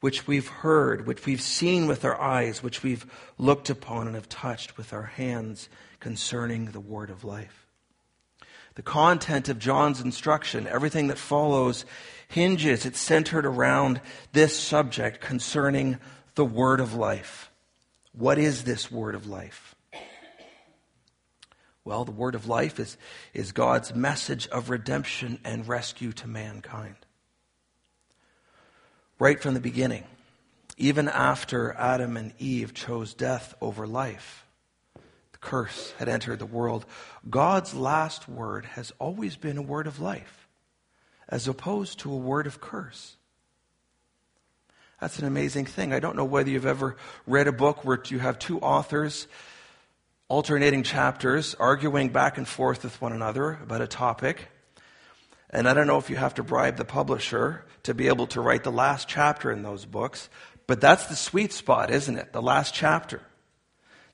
which 0.00 0.26
we've 0.26 0.48
heard, 0.48 1.06
which 1.06 1.26
we've 1.26 1.42
seen 1.42 1.86
with 1.86 2.04
our 2.04 2.18
eyes, 2.18 2.62
which 2.62 2.82
we've 2.82 3.06
looked 3.38 3.70
upon 3.70 4.06
and 4.06 4.16
have 4.16 4.28
touched 4.28 4.76
with 4.76 4.92
our 4.92 5.02
hands 5.02 5.68
concerning 6.00 6.66
the 6.66 6.80
word 6.80 7.10
of 7.10 7.22
life. 7.22 7.66
The 8.74 8.82
content 8.82 9.48
of 9.48 9.58
John's 9.58 10.00
instruction, 10.00 10.66
everything 10.66 11.08
that 11.08 11.18
follows, 11.18 11.84
hinges, 12.28 12.86
it's 12.86 13.00
centered 13.00 13.44
around 13.44 14.00
this 14.32 14.58
subject 14.58 15.20
concerning 15.20 15.98
the 16.34 16.44
word 16.44 16.80
of 16.80 16.94
life. 16.94 17.50
What 18.12 18.38
is 18.38 18.64
this 18.64 18.90
word 18.90 19.14
of 19.14 19.26
life? 19.26 19.74
Well, 21.84 22.04
the 22.04 22.12
word 22.12 22.34
of 22.34 22.46
life 22.46 22.78
is, 22.78 22.96
is 23.34 23.52
God's 23.52 23.94
message 23.94 24.46
of 24.48 24.70
redemption 24.70 25.40
and 25.44 25.66
rescue 25.66 26.12
to 26.12 26.28
mankind 26.28 26.96
right 29.20 29.40
from 29.40 29.54
the 29.54 29.60
beginning, 29.60 30.02
even 30.76 31.06
after 31.06 31.74
Adam 31.74 32.16
and 32.16 32.32
Eve 32.40 32.74
chose 32.74 33.14
death 33.14 33.54
over 33.60 33.86
life. 33.86 34.44
Curse 35.40 35.92
had 35.98 36.08
entered 36.08 36.38
the 36.38 36.46
world. 36.46 36.84
God's 37.28 37.74
last 37.74 38.28
word 38.28 38.64
has 38.66 38.92
always 38.98 39.36
been 39.36 39.56
a 39.56 39.62
word 39.62 39.86
of 39.86 40.00
life, 40.00 40.48
as 41.28 41.48
opposed 41.48 42.00
to 42.00 42.12
a 42.12 42.16
word 42.16 42.46
of 42.46 42.60
curse. 42.60 43.16
That's 45.00 45.18
an 45.18 45.26
amazing 45.26 45.64
thing. 45.64 45.94
I 45.94 46.00
don't 46.00 46.16
know 46.16 46.26
whether 46.26 46.50
you've 46.50 46.66
ever 46.66 46.96
read 47.26 47.48
a 47.48 47.52
book 47.52 47.84
where 47.84 47.98
you 48.06 48.18
have 48.18 48.38
two 48.38 48.60
authors 48.60 49.26
alternating 50.28 50.84
chapters, 50.84 51.56
arguing 51.58 52.10
back 52.10 52.38
and 52.38 52.46
forth 52.46 52.84
with 52.84 53.00
one 53.00 53.12
another 53.12 53.58
about 53.62 53.80
a 53.80 53.86
topic. 53.86 54.46
And 55.50 55.68
I 55.68 55.74
don't 55.74 55.88
know 55.88 55.98
if 55.98 56.08
you 56.08 56.16
have 56.16 56.34
to 56.34 56.44
bribe 56.44 56.76
the 56.76 56.84
publisher 56.84 57.64
to 57.82 57.94
be 57.94 58.06
able 58.06 58.28
to 58.28 58.40
write 58.40 58.62
the 58.62 58.70
last 58.70 59.08
chapter 59.08 59.50
in 59.50 59.62
those 59.62 59.84
books, 59.84 60.28
but 60.68 60.80
that's 60.80 61.06
the 61.06 61.16
sweet 61.16 61.52
spot, 61.52 61.90
isn't 61.90 62.16
it? 62.16 62.32
The 62.32 62.40
last 62.40 62.72
chapter. 62.72 63.22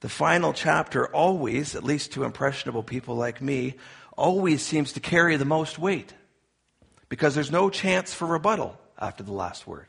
The 0.01 0.09
final 0.09 0.53
chapter 0.53 1.07
always, 1.09 1.75
at 1.75 1.85
least 1.85 2.13
to 2.13 2.25
impressionable 2.25 2.83
people 2.83 3.15
like 3.15 3.41
me, 3.41 3.75
always 4.17 4.63
seems 4.63 4.93
to 4.93 5.01
carry 5.01 5.37
the 5.37 5.45
most 5.45 5.79
weight 5.79 6.15
because 7.09 7.35
there's 7.35 7.51
no 7.51 7.71
chance 7.71 8.13
for 8.13 8.27
rebuttal 8.27 8.79
after 8.99 9.23
the 9.23 9.33
last 9.33 9.67
word. 9.67 9.87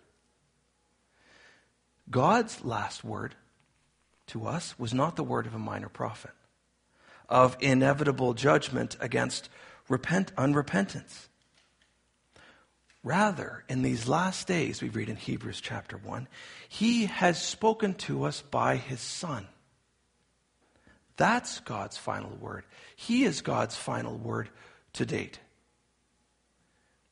God's 2.09 2.63
last 2.63 3.03
word 3.03 3.35
to 4.27 4.47
us 4.47 4.77
was 4.79 4.93
not 4.93 5.15
the 5.15 5.23
word 5.23 5.45
of 5.45 5.55
a 5.55 5.59
minor 5.59 5.89
prophet, 5.89 6.31
of 7.27 7.57
inevitable 7.59 8.33
judgment 8.33 8.95
against 8.99 9.49
repent, 9.89 10.33
unrepentance. 10.35 11.27
Rather, 13.03 13.63
in 13.69 13.81
these 13.81 14.07
last 14.07 14.47
days, 14.47 14.81
we 14.81 14.89
read 14.89 15.09
in 15.09 15.15
Hebrews 15.15 15.61
chapter 15.61 15.97
1, 15.97 16.27
he 16.67 17.05
has 17.05 17.41
spoken 17.41 17.93
to 17.95 18.25
us 18.25 18.41
by 18.41 18.75
his 18.75 18.99
Son. 18.99 19.47
That's 21.17 21.59
God's 21.61 21.97
final 21.97 22.35
word. 22.39 22.63
He 22.95 23.23
is 23.25 23.41
God's 23.41 23.75
final 23.75 24.15
word 24.15 24.49
to 24.93 25.05
date. 25.05 25.39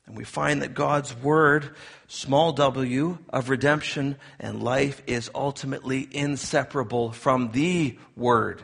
And 0.05 0.15
we 0.15 0.23
find 0.23 0.61
that 0.61 0.75
God's 0.75 1.15
word, 1.15 1.75
small 2.07 2.53
w, 2.53 3.17
of 3.29 3.49
redemption 3.49 4.17
and 4.39 4.61
life 4.61 5.01
is 5.07 5.31
ultimately 5.33 6.07
inseparable 6.11 7.11
from 7.11 7.51
the 7.51 7.97
word, 8.15 8.63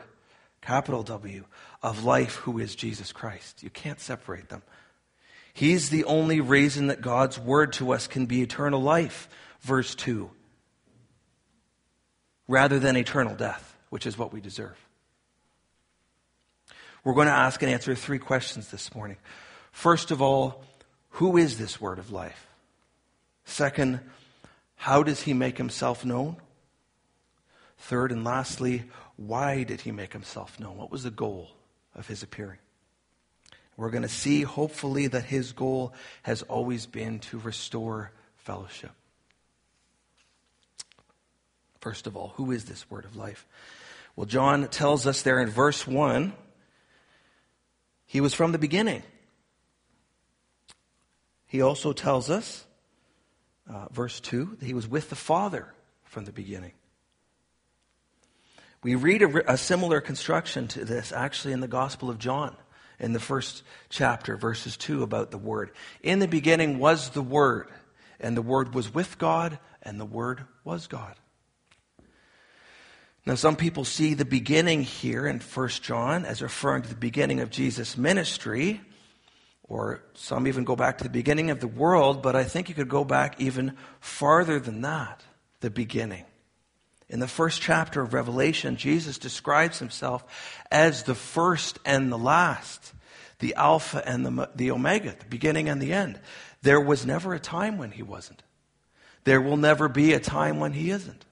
capital 0.60 1.02
W, 1.02 1.44
of 1.82 2.04
life, 2.04 2.36
who 2.36 2.60
is 2.60 2.76
Jesus 2.76 3.10
Christ. 3.10 3.62
You 3.64 3.70
can't 3.70 3.98
separate 3.98 4.48
them. 4.50 4.62
He's 5.52 5.90
the 5.90 6.04
only 6.04 6.40
reason 6.40 6.86
that 6.86 7.02
God's 7.02 7.38
word 7.38 7.72
to 7.74 7.92
us 7.92 8.06
can 8.06 8.26
be 8.26 8.42
eternal 8.42 8.80
life, 8.80 9.28
verse 9.60 9.94
2, 9.96 10.30
rather 12.46 12.78
than 12.78 12.96
eternal 12.96 13.34
death, 13.34 13.76
which 13.90 14.06
is 14.06 14.16
what 14.16 14.32
we 14.32 14.40
deserve. 14.40 14.78
We're 17.04 17.14
going 17.14 17.26
to 17.26 17.32
ask 17.32 17.60
and 17.62 17.72
answer 17.72 17.94
three 17.94 18.18
questions 18.18 18.70
this 18.70 18.94
morning. 18.94 19.16
First 19.72 20.10
of 20.10 20.22
all, 20.22 20.62
who 21.10 21.36
is 21.36 21.58
this 21.58 21.80
word 21.80 21.98
of 21.98 22.12
life? 22.12 22.46
Second, 23.44 24.00
how 24.76 25.02
does 25.02 25.22
he 25.22 25.32
make 25.32 25.58
himself 25.58 26.04
known? 26.04 26.36
Third 27.78 28.12
and 28.12 28.22
lastly, 28.22 28.84
why 29.16 29.64
did 29.64 29.80
he 29.80 29.90
make 29.90 30.12
himself 30.12 30.60
known? 30.60 30.76
What 30.76 30.92
was 30.92 31.02
the 31.02 31.10
goal 31.10 31.50
of 31.96 32.06
his 32.06 32.22
appearing? 32.22 32.58
We're 33.76 33.90
going 33.90 34.02
to 34.02 34.08
see, 34.08 34.42
hopefully, 34.42 35.08
that 35.08 35.24
his 35.24 35.52
goal 35.52 35.92
has 36.22 36.42
always 36.42 36.86
been 36.86 37.18
to 37.20 37.38
restore 37.38 38.12
fellowship. 38.36 38.92
First 41.80 42.06
of 42.06 42.16
all, 42.16 42.28
who 42.36 42.52
is 42.52 42.66
this 42.66 42.88
word 42.88 43.04
of 43.04 43.16
life? 43.16 43.44
Well, 44.14 44.26
John 44.26 44.68
tells 44.68 45.06
us 45.06 45.22
there 45.22 45.40
in 45.40 45.50
verse 45.50 45.84
1 45.84 46.32
he 48.12 48.20
was 48.20 48.34
from 48.34 48.52
the 48.52 48.58
beginning. 48.58 49.02
He 51.46 51.62
also 51.62 51.94
tells 51.94 52.28
us, 52.28 52.66
uh, 53.66 53.86
verse 53.90 54.20
2, 54.20 54.58
that 54.60 54.66
he 54.66 54.74
was 54.74 54.86
with 54.86 55.08
the 55.08 55.16
Father 55.16 55.72
from 56.04 56.26
the 56.26 56.32
beginning. 56.32 56.72
We 58.82 58.96
read 58.96 59.22
a, 59.22 59.52
a 59.54 59.56
similar 59.56 60.02
construction 60.02 60.68
to 60.68 60.84
this 60.84 61.10
actually 61.10 61.54
in 61.54 61.60
the 61.60 61.68
Gospel 61.68 62.10
of 62.10 62.18
John 62.18 62.54
in 63.00 63.14
the 63.14 63.18
first 63.18 63.62
chapter, 63.88 64.36
verses 64.36 64.76
2, 64.76 65.02
about 65.02 65.30
the 65.30 65.38
Word. 65.38 65.70
In 66.02 66.18
the 66.18 66.28
beginning 66.28 66.78
was 66.78 67.08
the 67.08 67.22
Word, 67.22 67.68
and 68.20 68.36
the 68.36 68.42
Word 68.42 68.74
was 68.74 68.92
with 68.92 69.16
God, 69.16 69.58
and 69.82 69.98
the 69.98 70.04
Word 70.04 70.44
was 70.64 70.86
God. 70.86 71.14
Now, 73.24 73.36
some 73.36 73.54
people 73.54 73.84
see 73.84 74.14
the 74.14 74.24
beginning 74.24 74.82
here 74.82 75.28
in 75.28 75.38
1 75.38 75.68
John 75.68 76.24
as 76.24 76.42
referring 76.42 76.82
to 76.82 76.88
the 76.88 76.96
beginning 76.96 77.40
of 77.40 77.50
Jesus' 77.50 77.96
ministry, 77.96 78.80
or 79.62 80.02
some 80.14 80.48
even 80.48 80.64
go 80.64 80.74
back 80.74 80.98
to 80.98 81.04
the 81.04 81.10
beginning 81.10 81.50
of 81.50 81.60
the 81.60 81.68
world, 81.68 82.20
but 82.20 82.34
I 82.34 82.42
think 82.42 82.68
you 82.68 82.74
could 82.74 82.88
go 82.88 83.04
back 83.04 83.40
even 83.40 83.76
farther 84.00 84.58
than 84.58 84.80
that 84.80 85.22
the 85.60 85.70
beginning. 85.70 86.24
In 87.08 87.20
the 87.20 87.28
first 87.28 87.62
chapter 87.62 88.00
of 88.00 88.12
Revelation, 88.12 88.76
Jesus 88.76 89.18
describes 89.18 89.78
himself 89.78 90.64
as 90.70 91.04
the 91.04 91.14
first 91.14 91.78
and 91.84 92.10
the 92.10 92.18
last, 92.18 92.92
the 93.38 93.54
Alpha 93.54 94.02
and 94.04 94.26
the, 94.26 94.50
the 94.56 94.70
Omega, 94.72 95.14
the 95.16 95.26
beginning 95.26 95.68
and 95.68 95.80
the 95.80 95.92
end. 95.92 96.18
There 96.62 96.80
was 96.80 97.06
never 97.06 97.34
a 97.34 97.40
time 97.40 97.78
when 97.78 97.92
he 97.92 98.02
wasn't. 98.02 98.42
There 99.24 99.40
will 99.40 99.56
never 99.56 99.88
be 99.88 100.12
a 100.12 100.20
time 100.20 100.58
when 100.58 100.72
he 100.72 100.90
isn't. 100.90 101.24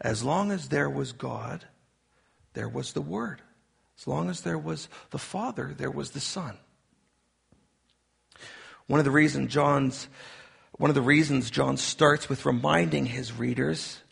As 0.00 0.22
long 0.22 0.50
as 0.50 0.68
there 0.68 0.90
was 0.90 1.12
God, 1.12 1.64
there 2.54 2.68
was 2.68 2.92
the 2.92 3.02
Word. 3.02 3.42
As 3.98 4.06
long 4.06 4.28
as 4.28 4.42
there 4.42 4.58
was 4.58 4.88
the 5.10 5.18
Father, 5.18 5.74
there 5.76 5.90
was 5.90 6.10
the 6.10 6.20
Son. 6.20 6.56
One 8.86 9.00
of 9.00 9.04
the 9.04 9.10
reasons 9.10 9.52
John's 9.52 10.08
one 10.78 10.90
of 10.90 10.94
the 10.94 11.02
reasons 11.02 11.50
John 11.50 11.78
starts 11.78 12.28
with 12.28 12.44
reminding 12.44 13.06
his 13.06 13.32
readers 13.32 14.02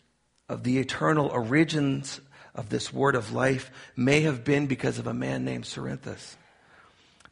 of 0.49 0.63
the 0.63 0.79
eternal 0.79 1.27
origins 1.27 2.19
of 2.55 2.69
this 2.69 2.91
word 2.91 3.13
of 3.13 3.31
life 3.31 3.69
may 3.95 4.21
have 4.21 4.43
been 4.43 4.65
because 4.65 4.97
of 4.97 5.05
a 5.05 5.13
man 5.13 5.45
named 5.45 5.65
Cerinthus. 5.65 6.37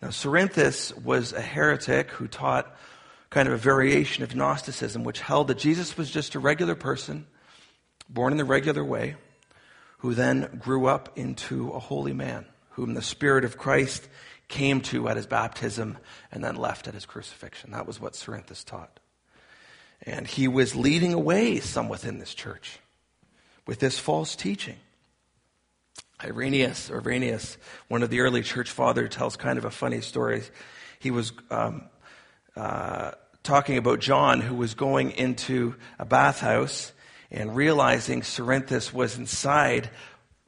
Now, 0.04 0.10
Cerinthus 0.10 0.96
was 1.02 1.34
a 1.34 1.42
heretic 1.42 2.12
who 2.12 2.28
taught 2.28 2.76
kind 3.32 3.48
of 3.48 3.54
a 3.56 3.58
variation 3.58 4.24
of 4.24 4.36
Gnosticism, 4.36 5.04
which 5.04 5.22
held 5.22 5.48
that 5.48 5.58
Jesus 5.58 5.98
was 5.98 6.12
just 6.12 6.36
a 6.36 6.40
regular 6.40 6.76
person, 6.76 7.26
born 8.10 8.34
in 8.34 8.38
the 8.38 8.46
regular 8.46 8.84
way, 8.84 9.16
who 10.00 10.14
then 10.14 10.60
grew 10.60 10.86
up 10.86 11.18
into 11.18 11.72
a 11.72 11.80
holy 11.80 12.14
man, 12.14 12.46
whom 12.72 12.94
the 12.94 13.02
Spirit 13.02 13.46
of 13.46 13.58
Christ 13.58 14.08
came 14.48 14.82
to 14.82 15.08
at 15.08 15.18
his 15.18 15.28
baptism 15.28 15.98
and 16.32 16.44
then 16.44 16.56
left 16.56 16.88
at 16.88 16.94
his 16.94 17.06
crucifixion. 17.06 17.72
That 17.72 17.88
was 17.88 18.00
what 18.00 18.14
Cerinthus 18.14 18.64
taught. 18.64 19.00
And 20.04 20.28
he 20.28 20.48
was 20.48 20.76
leading 20.76 21.14
away 21.14 21.60
some 21.60 21.88
within 21.90 22.20
this 22.20 22.34
church 22.34 22.80
with 23.66 23.80
this 23.80 23.98
false 23.98 24.36
teaching. 24.36 24.76
Irenaeus, 26.24 26.90
Irenaeus, 26.90 27.58
one 27.88 28.04
of 28.04 28.10
the 28.10 28.22
early 28.22 28.44
church 28.44 28.70
fathers, 28.70 29.14
tells 29.14 29.36
kind 29.36 29.58
of 29.58 29.66
a 29.66 29.72
funny 29.72 30.02
story. 30.02 30.44
He 31.00 31.12
was 31.12 31.34
um, 31.50 31.84
uh, 32.56 33.12
talking 33.44 33.78
about 33.78 34.00
John, 34.00 34.40
who 34.40 34.56
was 34.56 34.74
going 34.74 35.12
into 35.12 35.76
a 36.00 36.06
bathhouse 36.06 36.93
and 37.34 37.56
realizing 37.56 38.22
Cerinthus 38.22 38.94
was 38.94 39.18
inside, 39.18 39.90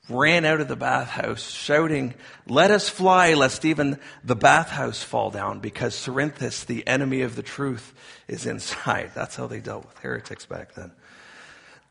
ran 0.07 0.45
out 0.45 0.61
of 0.61 0.67
the 0.67 0.75
bathhouse 0.75 1.49
shouting, 1.49 2.13
Let 2.47 2.69
us 2.69 2.87
fly, 2.87 3.33
lest 3.33 3.65
even 3.65 3.99
the 4.23 4.35
bathhouse 4.35 5.01
fall 5.01 5.31
down, 5.31 5.59
because 5.59 5.95
Cerinthus, 5.95 6.65
the 6.65 6.87
enemy 6.87 7.21
of 7.21 7.35
the 7.35 7.43
truth, 7.43 7.93
is 8.27 8.45
inside. 8.45 9.11
That's 9.15 9.35
how 9.35 9.47
they 9.47 9.59
dealt 9.59 9.85
with 9.85 9.97
heretics 9.97 10.45
back 10.45 10.73
then. 10.75 10.91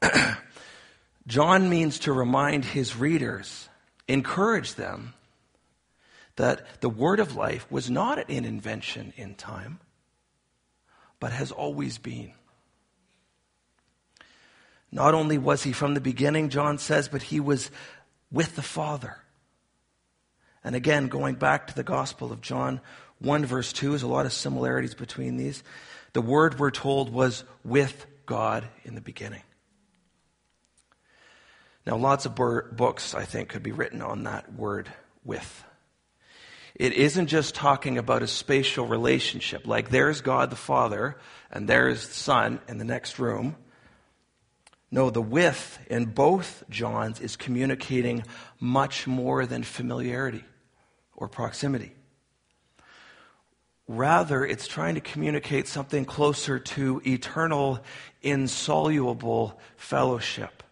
John 1.27 1.69
means 1.69 1.99
to 2.01 2.13
remind 2.13 2.65
his 2.65 2.97
readers, 2.97 3.69
encourage 4.07 4.75
them, 4.75 5.15
that 6.37 6.81
the 6.81 6.89
word 6.89 7.21
of 7.21 7.37
life 7.37 7.67
was 7.71 7.91
not 7.91 8.31
an 8.31 8.45
invention 8.45 9.13
in 9.17 9.35
time, 9.35 9.81
but 11.21 11.33
has 11.33 11.51
always 11.51 11.99
been. 11.99 12.33
Not 14.95 15.13
only 15.13 15.39
was 15.39 15.65
he 15.65 15.73
from 15.73 15.95
the 15.95 16.01
beginning, 16.01 16.51
John 16.51 16.79
says, 16.79 17.09
but 17.09 17.25
he 17.25 17.41
was 17.41 17.69
with 18.31 18.55
the 18.55 18.63
Father. 18.63 19.17
And 20.63 20.77
again, 20.77 21.09
going 21.09 21.35
back 21.35 21.67
to 21.67 21.75
the 21.75 21.83
Gospel 21.83 22.31
of 22.31 22.41
John 22.41 22.81
1, 23.19 23.45
verse 23.45 23.73
2, 23.73 23.91
there's 23.91 24.05
a 24.05 24.07
lot 24.07 24.25
of 24.25 24.33
similarities 24.33 24.95
between 24.95 25.37
these. 25.37 25.65
The 26.13 26.23
word 26.23 26.61
we're 26.61 26.71
told 26.71 27.13
was 27.13 27.43
with 27.65 28.07
God 28.25 28.67
in 28.85 28.95
the 28.95 29.01
beginning. 29.01 29.43
Now, 31.85 31.97
lots 31.97 32.25
of 32.25 32.37
books, 32.37 33.17
I 33.17 33.25
think, 33.25 33.49
could 33.49 33.65
be 33.65 33.73
written 33.73 34.01
on 34.01 34.23
that 34.23 34.55
word 34.55 34.89
with. 35.25 35.65
It 36.77 36.93
isn't 36.93 37.27
just 37.27 37.57
talking 37.57 37.99
about 37.99 38.23
a 38.23 38.29
spatial 38.29 38.87
relationship, 38.87 39.67
like 39.67 39.91
there's 39.91 40.21
God 40.21 40.51
the 40.51 40.57
Father 40.57 41.17
and 41.51 41.69
there's 41.69 42.07
the 42.07 42.15
Son 42.15 42.61
in 42.69 42.79
the 42.79 42.85
next 42.85 43.19
room. 43.19 43.57
No, 44.95 45.11
the 45.11 45.21
with 45.21 45.81
in 45.91 46.05
both 46.05 46.63
Johns 46.71 47.19
is 47.19 47.35
communicating 47.35 48.23
much 48.61 49.09
more 49.09 49.45
than 49.45 49.65
familiarity 49.65 50.45
or 51.17 51.27
proximity. 51.27 51.91
Rather, 53.89 54.47
it's 54.47 54.69
trying 54.69 54.95
to 54.95 55.01
communicate 55.01 55.67
something 55.67 56.05
closer 56.05 56.61
to 56.61 57.03
eternal, 57.05 57.81
insoluble 58.23 59.59
fellowship. 59.77 60.63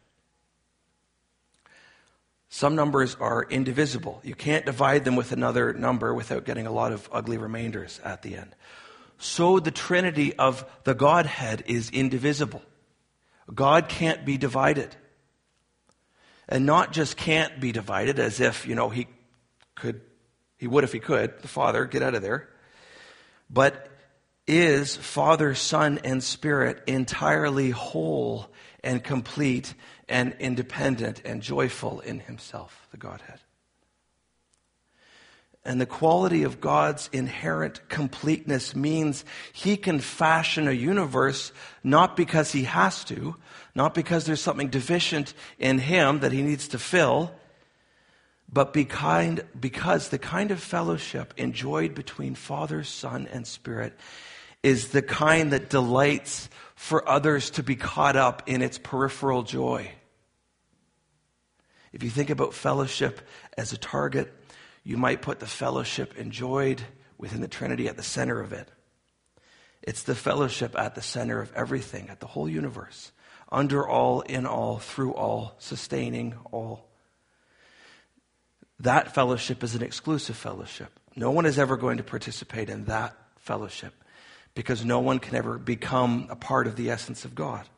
Some 2.49 2.77
numbers 2.77 3.17
are 3.19 3.45
indivisible. 3.51 4.21
You 4.23 4.37
can't 4.37 4.65
divide 4.65 5.05
them 5.05 5.17
with 5.17 5.33
another 5.33 5.73
number 5.73 6.15
without 6.15 6.45
getting 6.45 6.69
a 6.69 6.73
lot 6.73 6.93
of 6.93 7.09
ugly 7.11 7.39
remainders 7.39 8.01
at 8.05 8.23
the 8.23 8.37
end. 8.37 8.55
So 9.19 9.59
the 9.59 9.73
Trinity 9.73 10.33
of 10.37 10.65
the 10.85 10.95
Godhead 10.95 11.65
is 11.67 11.91
indivisible. 11.91 12.63
God 13.53 13.89
can't 13.89 14.25
be 14.25 14.39
divided. 14.39 14.95
And 16.49 16.67
not 16.67 16.93
just 16.93 17.17
can't 17.17 17.61
be 17.61 17.73
divided 17.73 18.19
as 18.19 18.41
if, 18.41 18.67
you 18.67 18.75
know, 18.75 18.89
he 18.89 19.07
could, 19.75 20.01
he 20.59 20.67
would 20.67 20.85
if 20.85 20.93
he 20.93 20.99
could, 20.99 21.41
the 21.41 21.49
Father, 21.49 21.85
get 21.87 22.03
out 22.03 22.15
of 22.15 22.23
there. 22.23 22.49
But 23.49 23.89
is 24.47 24.97
Father, 24.97 25.55
Son, 25.55 26.01
and 26.05 26.23
Spirit 26.23 26.83
entirely 26.87 27.71
whole 27.71 28.49
and 28.83 29.03
complete 29.03 29.75
and 30.09 30.35
independent 30.41 31.23
and 31.25 31.41
joyful 31.41 32.01
in 32.01 32.21
himself, 32.21 32.87
the 32.91 32.97
Godhead? 32.97 33.41
And 35.65 35.81
the 35.81 35.87
quality 35.87 36.43
of 36.43 36.61
God's 36.61 37.09
inherent 37.13 37.89
completeness 37.89 38.75
means 38.75 39.25
he 39.53 39.77
can 39.77 40.01
fashion 40.01 40.67
a 40.67 40.73
universe 40.73 41.53
not 41.85 42.17
because 42.17 42.51
he 42.51 42.65
has 42.65 43.05
to, 43.05 43.37
not 43.75 43.95
because 43.95 44.25
there's 44.25 44.41
something 44.41 44.71
deficient 44.71 45.35
in 45.59 45.79
him 45.79 46.19
that 46.21 46.33
he 46.33 46.43
needs 46.43 46.67
to 46.69 46.79
fill, 46.79 47.33
but 48.53 48.73
because 48.73 50.09
the 50.09 50.19
kind 50.19 50.51
of 50.51 50.61
fellowship 50.61 51.33
enjoyed 51.37 51.95
between 51.95 52.35
Father, 52.35 52.83
Son, 52.83 53.29
and 53.33 53.47
Spirit 53.47 53.97
is 54.63 54.89
the 54.89 55.01
kind 55.01 55.53
that 55.53 55.71
delights 55.71 56.51
for 56.75 57.09
others 57.09 57.51
to 57.51 57.63
be 57.63 57.77
caught 57.77 58.17
up 58.17 58.43
in 58.47 58.63
its 58.63 58.79
peripheral 58.79 59.43
joy. 59.43 59.91
If 61.93 62.03
you 62.03 62.11
think 62.11 62.31
about 62.31 62.53
fellowship 62.53 63.21
as 63.57 63.73
a 63.73 63.79
target, 63.79 64.33
you 64.85 64.97
might 64.97 65.23
put 65.23 65.41
the 65.41 65.47
fellowship 65.47 66.17
enjoyed 66.19 66.83
within 67.19 67.41
the 67.41 67.49
Trinity 67.49 67.89
at 67.89 67.97
the 67.97 68.03
center 68.03 68.41
of 68.41 68.53
it. 68.53 68.69
It's 69.83 70.03
the 70.03 70.15
fellowship 70.15 70.79
at 70.79 70.95
the 70.95 71.03
center 71.03 71.41
of 71.41 71.53
everything, 71.55 72.09
at 72.09 72.21
the 72.21 72.27
whole 72.27 72.49
universe, 72.49 73.13
under 73.51 73.87
all, 73.87 74.21
in 74.23 74.47
all, 74.47 74.79
through 74.79 75.15
all, 75.15 75.55
sustaining 75.59 76.35
all. 76.51 76.89
That 78.81 79.15
fellowship 79.15 79.63
is 79.63 79.75
an 79.75 79.83
exclusive 79.83 80.37
fellowship. 80.37 80.99
No 81.15 81.31
one 81.31 81.47
is 81.47 81.59
ever 81.59 81.77
going 81.77 81.99
to 81.99 82.05
participate 82.05 82.69
in 82.69 82.87
that 82.87 83.17
fellowship 83.37 83.95
because 84.55 84.85
no 84.85 85.01
one 85.01 85.19
can 85.19 85.37
ever 85.37 85.59
become 85.59 86.27
a 86.31 86.37
part 86.37 86.67
of 86.67 86.77
the 86.77 86.91
essence 86.91 87.25
of 87.25 87.35
God. 87.35 87.69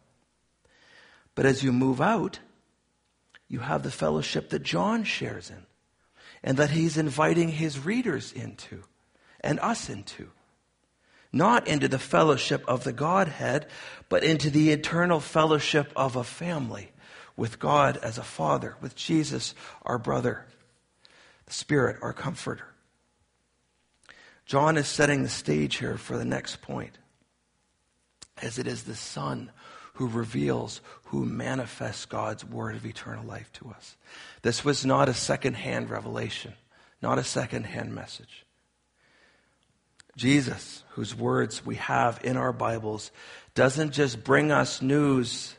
But 1.35 1.47
as 1.47 1.63
you 1.63 1.73
move 1.73 2.01
out, 2.01 2.39
you 3.49 3.61
have 3.61 3.83
the 3.83 3.91
fellowship 3.91 4.51
that 4.51 4.63
John 4.63 5.05
shares 5.05 5.51
in 5.51 5.67
and 6.45 6.59
that 6.59 6.71
he's 6.71 6.99
inviting 6.99 7.49
his 7.49 7.85
readers 7.85 8.31
into 8.31 8.85
and 9.41 9.59
us 9.61 9.89
into. 9.89 10.29
Not 11.33 11.67
into 11.67 11.89
the 11.89 11.99
fellowship 11.99 12.63
of 12.69 12.85
the 12.85 12.93
Godhead, 12.93 13.67
but 14.09 14.23
into 14.23 14.51
the 14.51 14.71
eternal 14.71 15.19
fellowship 15.19 15.91
of 15.97 16.15
a 16.15 16.23
family 16.23 16.93
with 17.35 17.59
God 17.59 17.97
as 17.97 18.19
a 18.19 18.23
father, 18.23 18.77
with 18.81 18.95
Jesus, 18.95 19.55
our 19.83 19.99
brother, 19.99 20.47
the 21.47 21.53
Spirit, 21.53 21.97
our 22.03 22.13
comforter. 22.13 22.69
John 24.47 24.77
is 24.77 24.87
setting 24.87 25.23
the 25.23 25.29
stage 25.31 25.77
here 25.79 25.97
for 25.97 26.19
the 26.19 26.27
next 26.27 26.61
point, 26.61 26.99
as 28.43 28.59
it 28.59 28.67
is 28.67 28.85
the 28.85 28.95
Son 28.95 29.51
who 29.95 30.07
reveals, 30.07 30.81
who 31.05 31.25
manifests 31.25 32.05
God's 32.05 32.45
word 32.45 32.77
of 32.77 32.87
eternal 32.87 33.25
life 33.25 33.51
to 33.55 33.71
us. 33.71 33.97
This 34.43 34.65
was 34.65 34.85
not 34.85 35.09
a 35.09 35.15
second-hand 35.15 35.91
revelation, 35.91 36.55
not 37.01 37.19
a 37.19 37.25
second-hand 37.25 37.95
message. 37.95 38.45
Jesus, 40.17 40.85
whose 40.91 41.15
words 41.15 41.65
we 41.67 41.77
have 41.77 42.21
in 42.23 42.37
our 42.37 42.53
Bibles, 42.53 43.11
doesn't 43.55 43.93
just 43.93 44.23
bring 44.23 44.53
us 44.53 44.83
news 44.83 45.55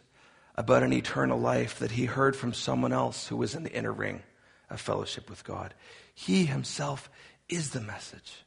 about 0.55 0.83
an 0.83 0.93
eternal 0.93 1.39
life 1.39 1.79
that 1.79 1.91
he 1.91 2.05
heard 2.05 2.35
from 2.35 2.53
someone 2.53 2.93
else 2.93 3.27
who 3.27 3.35
was 3.35 3.55
in 3.55 3.63
the 3.63 3.73
inner 3.73 3.91
ring 3.91 4.23
of 4.69 4.79
fellowship 4.79 5.29
with 5.29 5.43
God. 5.43 5.73
He 6.13 6.45
himself 6.45 7.09
is 7.49 7.71
the 7.71 7.81
message. 7.81 8.43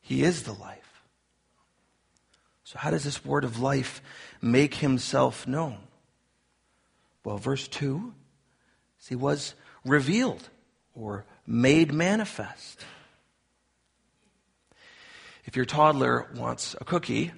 He 0.00 0.22
is 0.22 0.42
the 0.42 0.54
life. 0.54 0.89
So, 2.70 2.78
how 2.78 2.92
does 2.92 3.02
this 3.02 3.24
word 3.24 3.42
of 3.42 3.58
life 3.58 4.00
make 4.40 4.74
himself 4.74 5.44
known? 5.44 5.78
Well, 7.24 7.36
verse 7.36 7.66
2 7.66 8.14
he 9.08 9.16
was 9.16 9.54
revealed 9.84 10.48
or 10.94 11.24
made 11.48 11.92
manifest. 11.92 12.84
If 15.46 15.56
your 15.56 15.64
toddler 15.64 16.28
wants 16.36 16.76
a 16.80 16.84
cookie, 16.84 17.32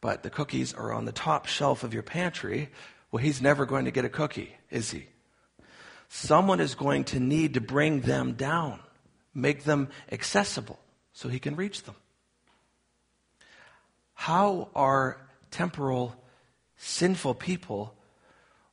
but 0.00 0.22
the 0.22 0.30
cookies 0.30 0.72
are 0.72 0.94
on 0.94 1.04
the 1.04 1.12
top 1.12 1.44
shelf 1.44 1.84
of 1.84 1.92
your 1.92 2.02
pantry, 2.02 2.70
well, 3.10 3.22
he's 3.22 3.42
never 3.42 3.66
going 3.66 3.84
to 3.84 3.90
get 3.90 4.06
a 4.06 4.08
cookie, 4.08 4.56
is 4.70 4.92
he? 4.92 5.08
Someone 6.08 6.60
is 6.60 6.74
going 6.74 7.04
to 7.04 7.20
need 7.20 7.52
to 7.52 7.60
bring 7.60 8.00
them 8.00 8.32
down, 8.32 8.80
make 9.34 9.64
them 9.64 9.90
accessible 10.10 10.78
so 11.12 11.28
he 11.28 11.38
can 11.38 11.54
reach 11.54 11.82
them. 11.82 11.96
How 14.14 14.68
are 14.74 15.20
temporal, 15.50 16.14
sinful 16.76 17.34
people 17.34 17.94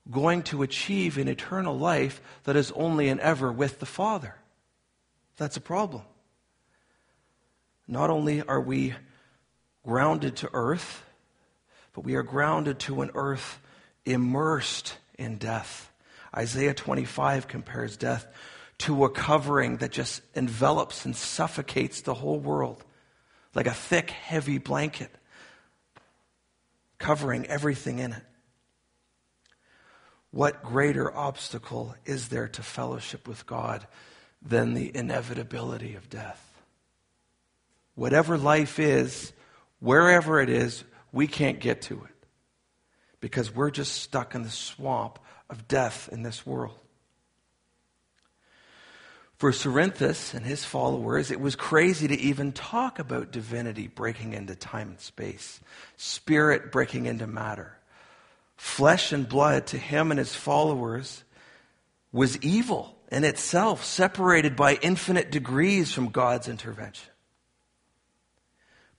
going 0.09 0.43
to 0.43 0.63
achieve 0.63 1.17
an 1.17 1.27
eternal 1.27 1.77
life 1.77 2.21
that 2.43 2.55
is 2.55 2.71
only 2.71 3.09
and 3.09 3.19
ever 3.19 3.51
with 3.51 3.79
the 3.79 3.85
Father? 3.85 4.35
That's 5.37 5.57
a 5.57 5.61
problem. 5.61 6.03
Not 7.87 8.09
only 8.09 8.41
are 8.41 8.61
we 8.61 8.93
grounded 9.85 10.35
to 10.37 10.49
earth, 10.53 11.03
but 11.93 12.03
we 12.03 12.15
are 12.15 12.23
grounded 12.23 12.79
to 12.79 13.01
an 13.01 13.11
earth 13.15 13.59
immersed 14.05 14.97
in 15.17 15.37
death. 15.37 15.91
Isaiah 16.35 16.73
25 16.73 17.47
compares 17.47 17.97
death 17.97 18.27
to 18.79 19.03
a 19.05 19.09
covering 19.09 19.77
that 19.77 19.91
just 19.91 20.21
envelops 20.35 21.05
and 21.05 21.15
suffocates 21.15 22.01
the 22.01 22.13
whole 22.13 22.39
world 22.39 22.83
like 23.55 23.67
a 23.67 23.73
thick, 23.73 24.11
heavy 24.11 24.57
blanket 24.57 25.11
covering 26.99 27.45
everything 27.47 27.99
in 27.99 28.13
it. 28.13 28.23
What 30.31 30.63
greater 30.63 31.15
obstacle 31.15 31.95
is 32.05 32.27
there 32.27 32.47
to 32.49 32.61
fellowship 32.61 33.27
with 33.27 33.47
God 33.47 33.87
than 34.41 34.73
the 34.73 34.95
inevitability 34.95 35.95
of 35.95 36.09
death? 36.09 36.45
Whatever 37.95 38.37
life 38.37 38.77
is, 38.79 39.33
wherever 39.79 40.39
it 40.39 40.49
is, 40.49 40.83
we 41.11 41.25
can't 41.25 41.59
get 41.59 41.81
to 41.83 41.95
it 41.95 42.27
because 43.19 43.53
we're 43.53 43.71
just 43.71 43.93
stuck 44.01 44.35
in 44.35 44.43
the 44.43 44.49
swamp 44.49 45.19
of 45.49 45.67
death 45.67 46.09
in 46.11 46.21
this 46.21 46.45
world. 46.45 46.77
For 49.39 49.53
Cerinthus 49.53 50.33
and 50.33 50.45
his 50.45 50.65
followers, 50.65 51.31
it 51.31 51.39
was 51.39 51.55
crazy 51.55 52.09
to 52.09 52.19
even 52.19 52.51
talk 52.51 52.99
about 52.99 53.31
divinity 53.31 53.87
breaking 53.87 54.33
into 54.33 54.53
time 54.53 54.89
and 54.89 54.99
space, 54.99 55.61
spirit 55.95 56.73
breaking 56.73 57.05
into 57.05 57.25
matter. 57.25 57.77
Flesh 58.57 59.13
and 59.13 59.29
blood 59.29 59.67
to 59.67 59.77
him 59.77 60.11
and 60.11 60.17
his 60.17 60.35
followers 60.35 61.23
was 62.11 62.37
evil 62.39 62.97
in 63.13 63.23
itself, 63.23 63.85
separated 63.85 64.57
by 64.57 64.75
infinite 64.81 65.31
degrees 65.31 65.93
from 65.93 66.09
God's 66.09 66.49
intervention. 66.49 67.09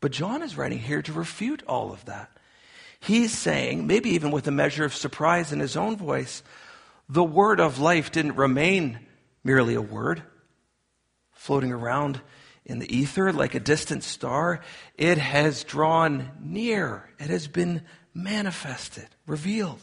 But 0.00 0.12
John 0.12 0.42
is 0.42 0.57
writing 0.57 0.79
here 0.79 1.03
to 1.03 1.12
refute 1.12 1.62
all 1.68 1.92
of 1.92 2.07
that. 2.07 2.31
He's 2.98 3.37
saying, 3.37 3.87
maybe 3.87 4.09
even 4.12 4.31
with 4.31 4.48
a 4.48 4.53
measure 4.53 4.87
of 4.87 4.94
surprise 4.94 5.53
in 5.53 5.61
his 5.61 5.76
own 5.76 5.98
voice, 5.98 6.42
the 7.11 7.22
word 7.22 7.61
of 7.61 7.79
life 7.79 8.11
didn't 8.11 8.37
remain 8.37 9.00
merely 9.44 9.74
a 9.74 9.83
word 9.83 10.22
floating 11.33 11.72
around 11.72 12.20
in 12.64 12.79
the 12.79 12.96
ether 12.96 13.33
like 13.33 13.55
a 13.55 13.61
distant 13.61 14.05
star. 14.05 14.61
It 14.96 15.18
has 15.18 15.64
drawn 15.64 16.31
near, 16.40 17.11
it 17.18 17.31
has 17.31 17.48
been 17.48 17.83
manifested, 18.14 19.09
revealed. 19.26 19.81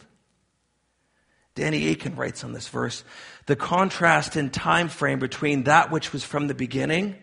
Danny 1.55 1.89
Akin 1.89 2.15
writes 2.15 2.43
on 2.43 2.53
this 2.53 2.67
verse 2.67 3.03
the 3.47 3.55
contrast 3.55 4.35
in 4.35 4.51
time 4.51 4.89
frame 4.89 5.17
between 5.17 5.63
that 5.63 5.89
which 5.89 6.13
was 6.13 6.23
from 6.23 6.47
the 6.47 6.53
beginning 6.53 7.15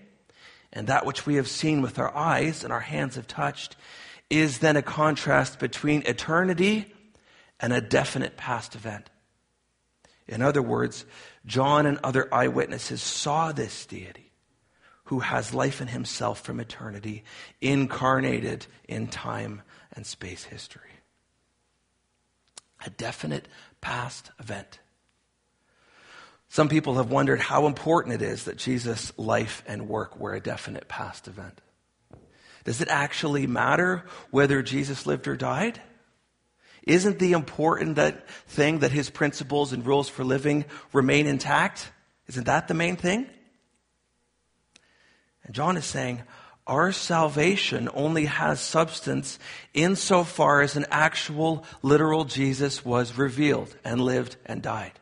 and 0.73 0.89
that 0.89 1.07
which 1.07 1.25
we 1.25 1.37
have 1.37 1.47
seen 1.47 1.83
with 1.83 2.01
our 2.01 2.15
eyes 2.17 2.65
and 2.65 2.73
our 2.73 2.81
hands 2.81 3.15
have 3.15 3.29
touched 3.29 3.77
is 4.29 4.59
then 4.59 4.77
a 4.77 4.83
contrast 4.83 5.61
between 5.61 6.03
eternity 6.07 6.93
and 7.61 7.73
a 7.73 7.81
definite 7.81 8.37
past 8.37 8.75
event. 8.75 9.09
In 10.27 10.43
other 10.43 10.63
words, 10.63 11.05
John 11.45 11.87
and 11.87 11.99
other 12.03 12.33
eyewitnesses 12.33 13.03
saw 13.03 13.53
this 13.53 13.87
deity 13.87 14.33
who 15.05 15.21
has 15.21 15.53
life 15.53 15.81
in 15.83 15.89
himself 15.89 16.41
from 16.41 16.61
eternity, 16.61 17.25
incarnated 17.61 18.67
in 18.89 19.07
time 19.07 19.63
and 19.93 20.07
space 20.07 20.45
history. 20.45 20.81
A 22.87 22.91
definite 22.91 23.49
past 23.81 24.31
event. 24.39 24.81
Some 26.49 26.69
people 26.69 26.95
have 26.95 27.11
wondered 27.11 27.41
how 27.41 27.67
important 27.67 28.15
it 28.15 28.23
is 28.23 28.45
that 28.45 28.57
Jesus' 28.57 29.13
life 29.19 29.63
and 29.67 29.89
work 29.89 30.19
were 30.19 30.35
a 30.35 30.41
definite 30.41 30.89
past 30.89 31.29
event. 31.29 31.61
Does 32.65 32.81
it 32.81 32.89
actually 32.89 33.47
matter 33.47 34.05
whether 34.31 34.63
Jesus 34.63 35.05
lived 35.05 35.29
or 35.29 35.37
died? 35.37 35.81
Isn't 36.87 37.19
the 37.19 37.33
important 37.33 37.97
that 37.97 38.29
thing 38.47 38.81
that 38.81 38.93
his 38.93 39.11
principles 39.11 39.73
and 39.73 39.87
rules 39.87 40.09
for 40.09 40.23
living 40.23 40.67
remain 40.93 41.27
intact? 41.27 41.91
Isn't 42.29 42.45
that 42.45 42.69
the 42.69 42.75
main 42.75 42.97
thing? 42.97 43.27
And 45.45 45.55
John 45.55 45.77
is 45.77 45.85
saying, 45.85 46.23
our 46.67 46.93
salvation 46.93 47.91
only 47.93 48.25
has 48.25 48.61
substance 48.61 49.39
insofar 49.75 50.63
as 50.63 50.77
an 50.77 50.87
actual, 50.91 51.65
literal 51.83 52.25
Jesus 52.25 52.85
was 52.85 53.19
revealed 53.19 53.75
and 53.85 54.01
lived 54.01 54.37
and 54.47 54.63
died. 54.63 54.93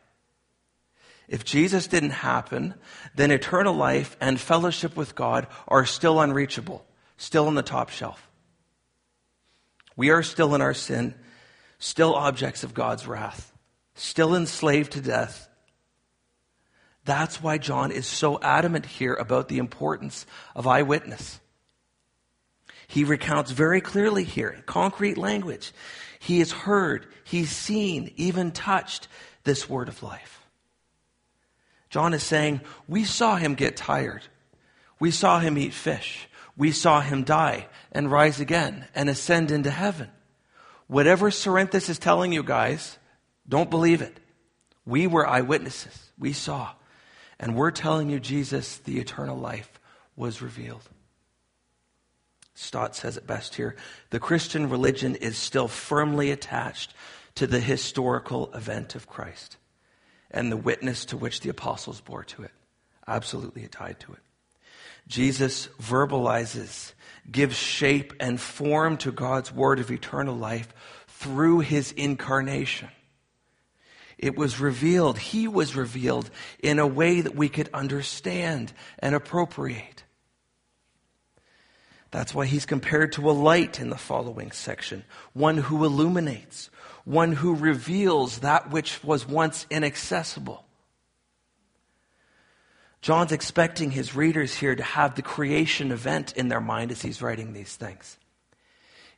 If 1.29 1.45
Jesus 1.45 1.87
didn't 1.87 2.09
happen, 2.09 2.73
then 3.15 3.31
eternal 3.31 3.73
life 3.73 4.17
and 4.19 4.39
fellowship 4.39 4.97
with 4.97 5.15
God 5.15 5.47
are 5.67 5.85
still 5.85 6.19
unreachable, 6.19 6.85
still 7.15 7.47
on 7.47 7.55
the 7.55 7.63
top 7.63 7.89
shelf. 7.89 8.29
We 9.95 10.09
are 10.09 10.23
still 10.23 10.53
in 10.55 10.61
our 10.61 10.73
sin, 10.73 11.15
still 11.83 12.15
objects 12.15 12.63
of 12.63 12.73
God's 12.73 13.05
wrath, 13.05 13.51
still 13.93 14.33
enslaved 14.35 14.93
to 14.93 15.01
death, 15.01 15.49
that's 17.03 17.43
why 17.43 17.57
John 17.57 17.91
is 17.91 18.07
so 18.07 18.39
adamant 18.41 18.85
here 18.85 19.13
about 19.13 19.49
the 19.49 19.57
importance 19.57 20.25
of 20.55 20.65
eyewitness. 20.65 21.41
He 22.87 23.03
recounts 23.03 23.51
very 23.51 23.81
clearly 23.81 24.23
here, 24.23 24.47
in 24.47 24.61
concrete 24.61 25.17
language. 25.17 25.73
He 26.19 26.39
has 26.39 26.53
heard, 26.53 27.05
he's 27.25 27.51
seen, 27.51 28.13
even 28.15 28.51
touched 28.51 29.09
this 29.43 29.69
word 29.69 29.89
of 29.89 30.01
life. 30.01 30.41
John 31.89 32.13
is 32.13 32.23
saying, 32.23 32.61
We 32.87 33.03
saw 33.03 33.35
him 33.35 33.55
get 33.55 33.75
tired. 33.75 34.23
We 35.01 35.11
saw 35.11 35.39
him 35.39 35.57
eat 35.57 35.73
fish. 35.73 36.29
We 36.55 36.71
saw 36.71 37.01
him 37.01 37.25
die 37.25 37.67
and 37.91 38.09
rise 38.09 38.39
again 38.39 38.87
and 38.95 39.09
ascend 39.09 39.51
into 39.51 39.69
heaven. 39.69 40.09
Whatever 40.93 41.31
Cerinthus 41.31 41.89
is 41.89 41.97
telling 41.97 42.33
you 42.33 42.43
guys, 42.43 42.99
don't 43.49 43.71
believe 43.71 44.03
it. 44.03 44.15
We 44.85 45.07
were 45.07 45.27
eyewitnesses. 45.27 46.11
We 46.19 46.33
saw. 46.33 46.69
And 47.39 47.55
we're 47.55 47.71
telling 47.71 48.11
you, 48.11 48.19
Jesus, 48.19 48.77
the 48.77 48.99
eternal 48.99 49.35
life, 49.35 49.79
was 50.15 50.43
revealed. 50.43 50.87
Stott 52.53 52.95
says 52.95 53.17
it 53.17 53.25
best 53.25 53.55
here. 53.55 53.75
The 54.11 54.19
Christian 54.19 54.69
religion 54.69 55.15
is 55.15 55.35
still 55.35 55.67
firmly 55.67 56.29
attached 56.29 56.93
to 57.33 57.47
the 57.47 57.59
historical 57.59 58.53
event 58.53 58.93
of 58.93 59.07
Christ 59.07 59.57
and 60.29 60.51
the 60.51 60.57
witness 60.57 61.05
to 61.05 61.17
which 61.17 61.39
the 61.39 61.49
apostles 61.49 62.01
bore 62.01 62.23
to 62.25 62.43
it. 62.43 62.51
Absolutely 63.07 63.67
tied 63.67 63.99
to 64.01 64.11
it. 64.11 64.19
Jesus 65.07 65.67
verbalizes, 65.81 66.93
gives 67.29 67.55
shape 67.55 68.13
and 68.19 68.39
form 68.39 68.97
to 68.97 69.11
God's 69.11 69.51
word 69.51 69.79
of 69.79 69.91
eternal 69.91 70.35
life 70.35 70.73
through 71.07 71.59
his 71.59 71.91
incarnation. 71.91 72.89
It 74.17 74.37
was 74.37 74.59
revealed, 74.59 75.17
He 75.17 75.47
was 75.47 75.75
revealed 75.75 76.29
in 76.61 76.79
a 76.79 76.87
way 76.87 77.21
that 77.21 77.35
we 77.35 77.49
could 77.49 77.69
understand 77.73 78.71
and 78.99 79.15
appropriate. 79.15 80.03
That's 82.11 82.33
why 82.33 82.45
he's 82.45 82.67
compared 82.67 83.13
to 83.13 83.29
a 83.29 83.33
light 83.33 83.79
in 83.79 83.89
the 83.89 83.97
following 83.97 84.51
section 84.51 85.03
one 85.33 85.57
who 85.57 85.83
illuminates, 85.83 86.69
one 87.05 87.31
who 87.31 87.55
reveals 87.55 88.39
that 88.39 88.69
which 88.69 89.03
was 89.03 89.27
once 89.27 89.65
inaccessible. 89.71 90.63
John's 93.03 93.33
expecting 93.33 93.91
his 93.91 94.15
readers 94.15 94.53
here 94.53 94.73
to 94.73 94.81
have 94.81 95.15
the 95.15 95.21
creation 95.21 95.91
event 95.91 96.31
in 96.37 96.47
their 96.47 96.61
mind 96.61 96.89
as 96.89 97.01
he's 97.01 97.21
writing 97.21 97.51
these 97.51 97.75
things. 97.75 98.17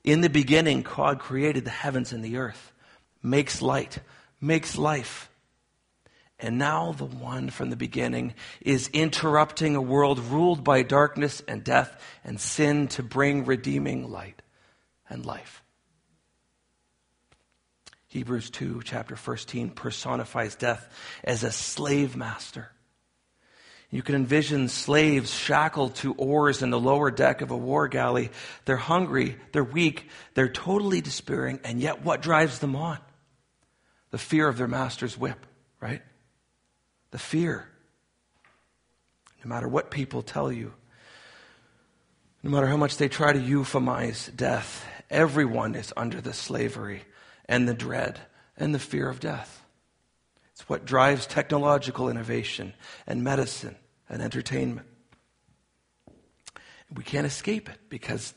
In 0.04 0.21
the 0.21 0.30
beginning, 0.30 0.82
God 0.82 1.19
created 1.19 1.65
the 1.65 1.69
heavens 1.69 2.12
and 2.12 2.26
the 2.26 2.38
earth, 2.38 2.74
makes 3.21 3.62
light, 3.62 4.00
makes 4.41 4.76
life. 4.76 5.30
And 6.39 6.58
now 6.58 6.93
the 6.93 7.06
one 7.06 7.52
from 7.52 7.69
the 7.69 7.76
beginning 7.76 8.34
is 8.60 8.89
interrupting 8.91 9.76
a 9.76 9.82
world 9.82 10.17
ruled 10.17 10.63
by 10.63 10.82
darkness 10.82 11.43
and 11.48 11.63
death 11.63 12.02
and 12.24 12.41
sin 12.41 12.88
to 12.88 13.04
bring 13.04 13.45
redeeming 13.45 14.10
light 14.10 14.41
and 15.08 15.24
life. 15.28 15.62
Hebrews 18.08 18.50
2, 18.50 18.82
chapter 18.84 19.15
13, 19.15 19.69
personifies 19.69 20.56
death 20.56 20.91
as 21.24 21.43
a 21.43 21.52
slave 21.52 22.15
master. 22.15 22.71
You 23.91 24.02
can 24.02 24.15
envision 24.15 24.67
slaves 24.67 25.34
shackled 25.34 25.95
to 25.95 26.13
oars 26.13 26.62
in 26.62 26.69
the 26.69 26.80
lower 26.80 27.12
deck 27.12 27.41
of 27.41 27.52
a 27.52 27.58
war 27.58 27.88
galley. 27.88 28.32
They're 28.65 28.78
hungry, 28.78 29.38
they're 29.52 29.63
weak, 29.63 30.10
they're 30.34 30.50
totally 30.50 31.02
despairing, 31.02 31.60
and 31.63 31.80
yet 31.80 32.04
what 32.04 32.21
drives 32.21 32.60
them 32.60 32.76
on? 32.76 32.98
The 34.12 34.17
fear 34.17 34.48
of 34.48 34.58
their 34.58 34.67
master's 34.67 35.17
whip, 35.17 35.45
right? 35.80 36.02
The 37.12 37.19
fear. 37.19 37.67
No 39.43 39.50
matter 39.50 39.67
what 39.67 39.91
people 39.91 40.21
tell 40.21 40.52
you, 40.52 40.74
no 42.41 42.52
matter 42.52 42.67
how 42.67 42.78
much 42.78 42.98
they 42.98 43.10
try 43.10 43.34
to 43.34 43.39
euphemize 43.39 44.36
death, 44.36 44.86
everyone 45.10 45.76
is 45.76 45.93
under 45.95 46.21
the 46.21 46.34
slavery 46.34 47.04
and 47.48 47.67
the 47.67 47.74
dread 47.74 48.19
and 48.58 48.74
the 48.74 48.80
fear 48.80 49.10
of 49.10 49.19
death. 49.19 49.64
It's 50.56 50.70
what 50.70 50.86
drives 50.86 51.28
technological 51.28 52.10
innovation 52.10 52.74
and 53.06 53.26
medicine 53.26 53.76
and 54.08 54.22
entertainment. 54.22 54.88
We 56.94 57.04
can't 57.04 57.28
escape 57.28 57.70
it 57.70 57.78
because 57.89 58.34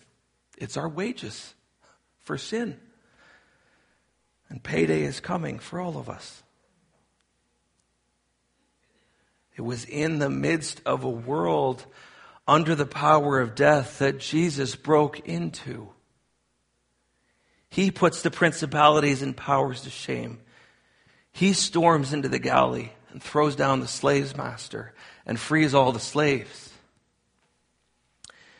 it's 0.56 0.76
our 0.76 0.88
wages 0.88 1.54
for 2.24 2.36
sin. 2.36 2.80
And 4.48 4.60
payday 4.60 5.02
is 5.02 5.20
coming 5.20 5.60
for 5.60 5.80
all 5.80 5.96
of 5.96 6.08
us. 6.08 6.42
It 9.56 9.62
was 9.62 9.84
in 9.84 10.18
the 10.18 10.30
midst 10.30 10.80
of 10.84 11.04
a 11.04 11.10
world 11.10 11.86
under 12.48 12.74
the 12.74 12.86
power 12.86 13.38
of 13.38 13.54
death 13.54 14.00
that 14.00 14.18
Jesus 14.18 14.74
broke 14.74 15.20
into. 15.20 15.90
He 17.68 17.92
puts 17.92 18.22
the 18.22 18.30
principalities 18.32 19.22
and 19.22 19.36
powers 19.36 19.82
to 19.82 19.90
shame. 19.90 20.40
He 21.32 21.52
storms 21.52 22.12
into 22.12 22.28
the 22.28 22.38
galley 22.38 22.92
and 23.10 23.22
throws 23.22 23.56
down 23.56 23.80
the 23.80 23.88
slave's 23.88 24.36
master 24.36 24.94
and 25.26 25.38
frees 25.38 25.74
all 25.74 25.92
the 25.92 26.00
slaves. 26.00 26.72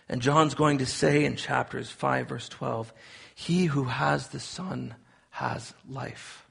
And 0.08 0.22
John's 0.22 0.54
going 0.54 0.78
to 0.78 0.86
say 0.86 1.24
in 1.24 1.36
chapters 1.36 1.90
5, 1.90 2.28
verse 2.28 2.48
12, 2.48 2.92
He 3.34 3.66
who 3.66 3.84
has 3.84 4.28
the 4.28 4.40
Son 4.40 4.94
has 5.30 5.74
life. 5.88 6.46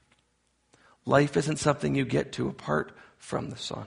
Life 1.04 1.36
isn't 1.36 1.58
something 1.58 1.94
you 1.94 2.04
get 2.04 2.32
to 2.32 2.48
apart 2.48 2.92
from 3.16 3.50
the 3.50 3.56
Son. 3.56 3.86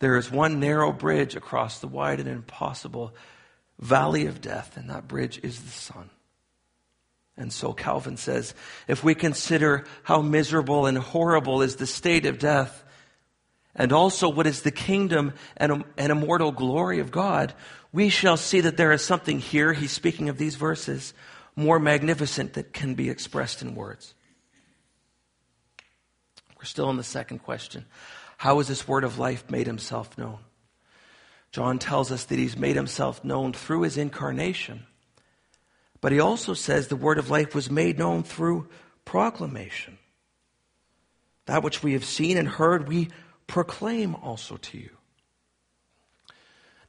There 0.00 0.16
is 0.16 0.30
one 0.30 0.58
narrow 0.58 0.92
bridge 0.92 1.36
across 1.36 1.78
the 1.78 1.86
wide 1.86 2.18
and 2.18 2.28
impossible 2.28 3.14
valley 3.78 4.26
of 4.26 4.40
death, 4.40 4.76
and 4.76 4.90
that 4.90 5.08
bridge 5.08 5.40
is 5.42 5.62
the 5.62 5.70
Son. 5.70 6.10
And 7.36 7.52
so 7.52 7.72
Calvin 7.72 8.16
says, 8.16 8.54
if 8.86 9.02
we 9.02 9.14
consider 9.14 9.84
how 10.02 10.20
miserable 10.20 10.86
and 10.86 10.98
horrible 10.98 11.62
is 11.62 11.76
the 11.76 11.86
state 11.86 12.26
of 12.26 12.38
death, 12.38 12.84
and 13.74 13.90
also 13.92 14.28
what 14.28 14.46
is 14.46 14.62
the 14.62 14.70
kingdom 14.70 15.32
and, 15.56 15.84
and 15.96 16.12
immortal 16.12 16.52
glory 16.52 16.98
of 16.98 17.10
God, 17.10 17.54
we 17.90 18.10
shall 18.10 18.36
see 18.36 18.60
that 18.60 18.76
there 18.76 18.92
is 18.92 19.02
something 19.02 19.38
here, 19.38 19.72
he's 19.72 19.92
speaking 19.92 20.28
of 20.28 20.36
these 20.36 20.56
verses, 20.56 21.14
more 21.56 21.78
magnificent 21.78 22.54
that 22.54 22.72
can 22.72 22.94
be 22.94 23.08
expressed 23.08 23.62
in 23.62 23.74
words. 23.74 24.14
We're 26.58 26.64
still 26.64 26.90
in 26.90 26.96
the 26.96 27.02
second 27.02 27.40
question. 27.40 27.86
How 28.36 28.58
has 28.58 28.68
this 28.68 28.86
word 28.86 29.04
of 29.04 29.18
life 29.18 29.50
made 29.50 29.66
himself 29.66 30.16
known? 30.18 30.38
John 31.50 31.78
tells 31.78 32.10
us 32.12 32.24
that 32.24 32.38
he's 32.38 32.56
made 32.56 32.76
himself 32.76 33.24
known 33.24 33.52
through 33.52 33.82
his 33.82 33.98
incarnation. 33.98 34.86
But 36.02 36.12
he 36.12 36.20
also 36.20 36.52
says 36.52 36.88
the 36.88 36.96
word 36.96 37.18
of 37.18 37.30
life 37.30 37.54
was 37.54 37.70
made 37.70 37.96
known 37.96 38.24
through 38.24 38.68
proclamation. 39.06 39.98
That 41.46 41.62
which 41.62 41.82
we 41.82 41.92
have 41.94 42.04
seen 42.04 42.36
and 42.36 42.48
heard, 42.48 42.88
we 42.88 43.08
proclaim 43.46 44.16
also 44.16 44.56
to 44.56 44.78
you. 44.78 44.90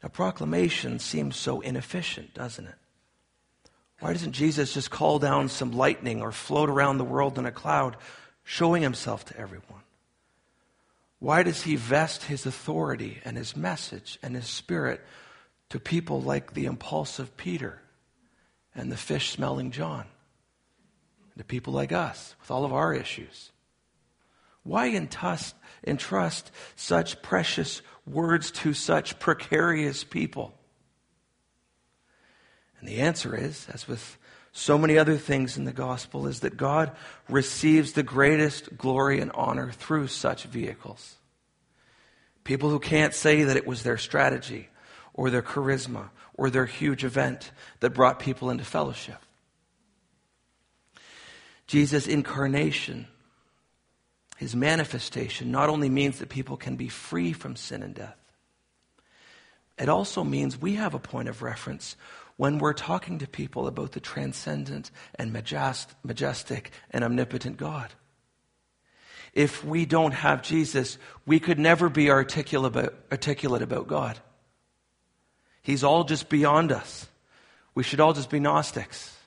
Now, 0.02 0.10
proclamation 0.10 0.98
seems 1.00 1.38
so 1.38 1.62
inefficient, 1.62 2.34
doesn't 2.34 2.66
it? 2.66 2.76
Why 4.00 4.14
doesn't 4.14 4.34
Jesus 4.34 4.74
just 4.74 4.90
call 4.90 5.20
down 5.20 5.48
some 5.48 5.72
lightning 5.72 6.22
or 6.22 6.32
float 6.32 6.70
around 6.70 6.98
the 6.98 7.06
world 7.06 7.38
in 7.38 7.46
a 7.46 7.52
cloud, 7.52 7.96
showing 8.44 8.82
himself 8.82 9.26
to 9.26 9.38
everyone? 9.38 9.84
Why 11.20 11.44
does 11.44 11.62
he 11.62 11.76
vest 11.76 12.24
his 12.24 12.48
authority 12.48 13.22
and 13.24 13.38
his 13.38 13.56
message 13.56 14.18
and 14.24 14.36
his 14.36 14.48
spirit 14.48 15.02
to 15.70 15.80
people 15.80 16.20
like 16.20 16.54
the 16.54 16.66
impulsive 16.66 17.38
Peter 17.38 17.80
and 18.76 18.92
the 18.92 18.98
fish 18.98 19.32
smelling 19.32 19.72
John? 19.72 20.06
To 21.38 21.44
people 21.44 21.74
like 21.74 21.92
us 21.92 22.36
with 22.40 22.52
all 22.52 22.64
of 22.64 22.74
our 22.74 22.94
issues? 22.94 23.52
Why 24.64 24.90
entrust, 24.90 25.56
entrust 25.86 26.52
such 26.76 27.22
precious 27.22 27.82
words 28.06 28.52
to 28.52 28.74
such 28.74 29.20
precarious 29.20 30.04
people? 30.04 30.54
And 32.80 32.88
the 32.88 33.00
answer 33.00 33.36
is, 33.36 33.68
as 33.74 33.88
with 33.88 34.18
so 34.52 34.78
many 34.78 34.98
other 34.98 35.18
things 35.18 35.58
in 35.58 35.66
the 35.66 35.74
gospel, 35.74 36.28
is 36.28 36.42
that 36.42 36.56
God 36.56 36.92
receives 37.28 37.94
the 37.94 38.04
greatest 38.04 38.78
glory 38.78 39.20
and 39.20 39.32
honor 39.34 39.72
through 39.72 40.08
such 40.08 40.44
vehicles. 40.44 41.16
People 42.44 42.70
who 42.70 42.80
can't 42.80 43.14
say 43.14 43.44
that 43.44 43.58
it 43.58 43.66
was 43.66 43.84
their 43.84 43.98
strategy 43.98 44.70
or 45.14 45.30
their 45.30 45.42
charisma 45.42 46.10
or 46.34 46.50
their 46.50 46.66
huge 46.66 47.04
event 47.04 47.52
that 47.80 47.92
brought 47.92 48.20
people 48.20 48.50
into 48.50 48.64
fellowship. 48.64 49.18
Jesus' 51.68 52.08
incarnation 52.08 53.08
his 54.38 54.56
manifestation 54.56 55.52
not 55.52 55.70
only 55.70 55.90
means 55.90 56.20
that 56.20 56.28
people 56.28 56.58
can 56.58 56.76
be 56.76 56.90
free 56.90 57.34
from 57.34 57.56
sin 57.56 57.82
and 57.82 57.96
death, 57.96 58.18
it 59.78 59.90
also 59.90 60.24
means 60.24 60.60
we 60.60 60.76
have 60.76 60.94
a 60.94 61.00
point 61.00 61.30
of 61.30 61.42
reference 61.42 61.96
when 62.36 62.58
we're 62.58 62.74
talking 62.74 63.20
to 63.20 63.28
people 63.28 63.68
about 63.68 63.94
the 63.94 64.00
transcendent 64.00 64.92
and 65.16 65.32
majestic 65.32 66.72
and 66.92 67.04
omnipotent 67.04 67.58
God. 67.58 67.94
If 69.34 69.64
we 69.64 69.86
don't 69.86 70.14
have 70.14 70.44
Jesus, 70.44 70.98
we 71.26 71.40
could 71.40 71.58
never 71.58 71.90
be 71.90 72.12
articulate 72.12 72.76
about, 72.76 72.96
articulate 73.12 73.62
about 73.62 73.88
God. 73.88 74.20
He's 75.64 75.84
all 75.84 76.04
just 76.04 76.30
beyond 76.30 76.72
us. 76.72 77.08
We 77.74 77.84
should 77.84 78.00
all 78.00 78.14
just 78.14 78.30
be 78.30 78.40
Gnostics. 78.40 79.18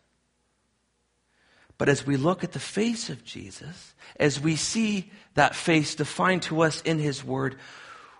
But 1.79 1.88
as 1.88 2.07
we 2.07 2.16
look 2.16 2.44
at 2.44 2.53
the 2.53 2.61
face 2.61 3.11
of 3.11 3.25
Jesus, 3.25 3.94
as 4.18 4.40
we 4.40 4.57
see 4.57 5.11
that 5.35 5.55
face 5.55 5.94
defined 5.94 6.42
to 6.42 6.62
us 6.62 6.81
in 6.83 6.99
His 6.99 7.25
Word, 7.25 7.57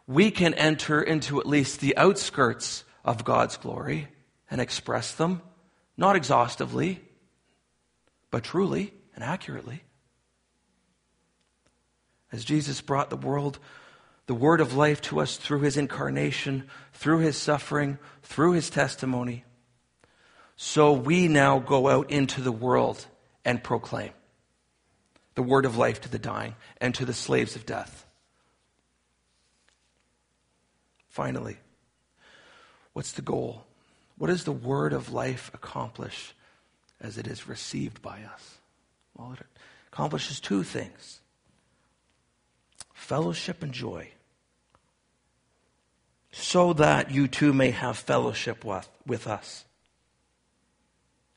we 0.07 0.31
can 0.31 0.55
enter 0.55 1.01
into 1.01 1.41
at 1.41 1.47
least 1.47 1.81
the 1.81 1.97
outskirts 1.97 2.85
of 3.05 3.25
God's 3.25 3.57
glory 3.57 4.09
and 4.51 4.61
express 4.61 5.13
them, 5.13 5.43
not 5.97 6.17
exhaustively, 6.17 7.01
but 8.31 8.45
truly 8.45 8.93
and 9.15 9.25
accurately. 9.25 9.83
As 12.31 12.45
Jesus 12.45 12.81
brought 12.81 13.09
the 13.09 13.17
world, 13.17 13.59
the 14.27 14.35
word 14.35 14.61
of 14.61 14.75
life 14.75 15.01
to 15.03 15.21
us 15.21 15.37
through 15.37 15.61
his 15.61 15.77
incarnation, 15.77 16.65
through 16.93 17.19
his 17.19 17.37
suffering, 17.37 17.99
through 18.23 18.53
his 18.53 18.71
testimony, 18.71 19.45
so 20.57 20.93
we 20.93 21.29
now 21.29 21.59
go 21.59 21.89
out 21.89 22.11
into 22.11 22.41
the 22.41 22.53
world 22.53 23.07
and 23.45 23.63
proclaim 23.63 24.13
the 25.35 25.43
word 25.43 25.67
of 25.67 25.77
life 25.77 26.01
to 26.01 26.09
the 26.09 26.19
dying 26.19 26.55
and 26.81 26.95
to 26.95 27.05
the 27.05 27.13
slaves 27.13 27.55
of 27.57 27.67
death. 27.67 28.07
Finally, 31.11 31.59
what's 32.95 33.13
the 33.13 33.23
goal? 33.23 33.65
What 34.17 34.29
does 34.29 34.45
the 34.45 34.53
word 34.53 34.95
of 34.95 35.13
life 35.13 35.51
accomplish 35.53 36.35
as 37.01 37.19
it 37.19 37.27
is 37.27 37.47
received 37.47 38.01
by 38.01 38.23
us? 38.23 38.59
Well, 39.15 39.33
it 39.35 39.47
accomplishes 39.93 40.41
two 40.41 40.63
things 40.63 41.21
fellowship 42.95 43.63
and 43.63 43.73
joy, 43.73 44.11
so 46.39 46.75
that 46.75 47.11
you 47.11 47.27
too 47.27 47.55
may 47.55 47.71
have 47.71 47.97
fellowship 47.97 48.63
with, 48.63 48.87
with 49.07 49.27
us. 49.27 49.65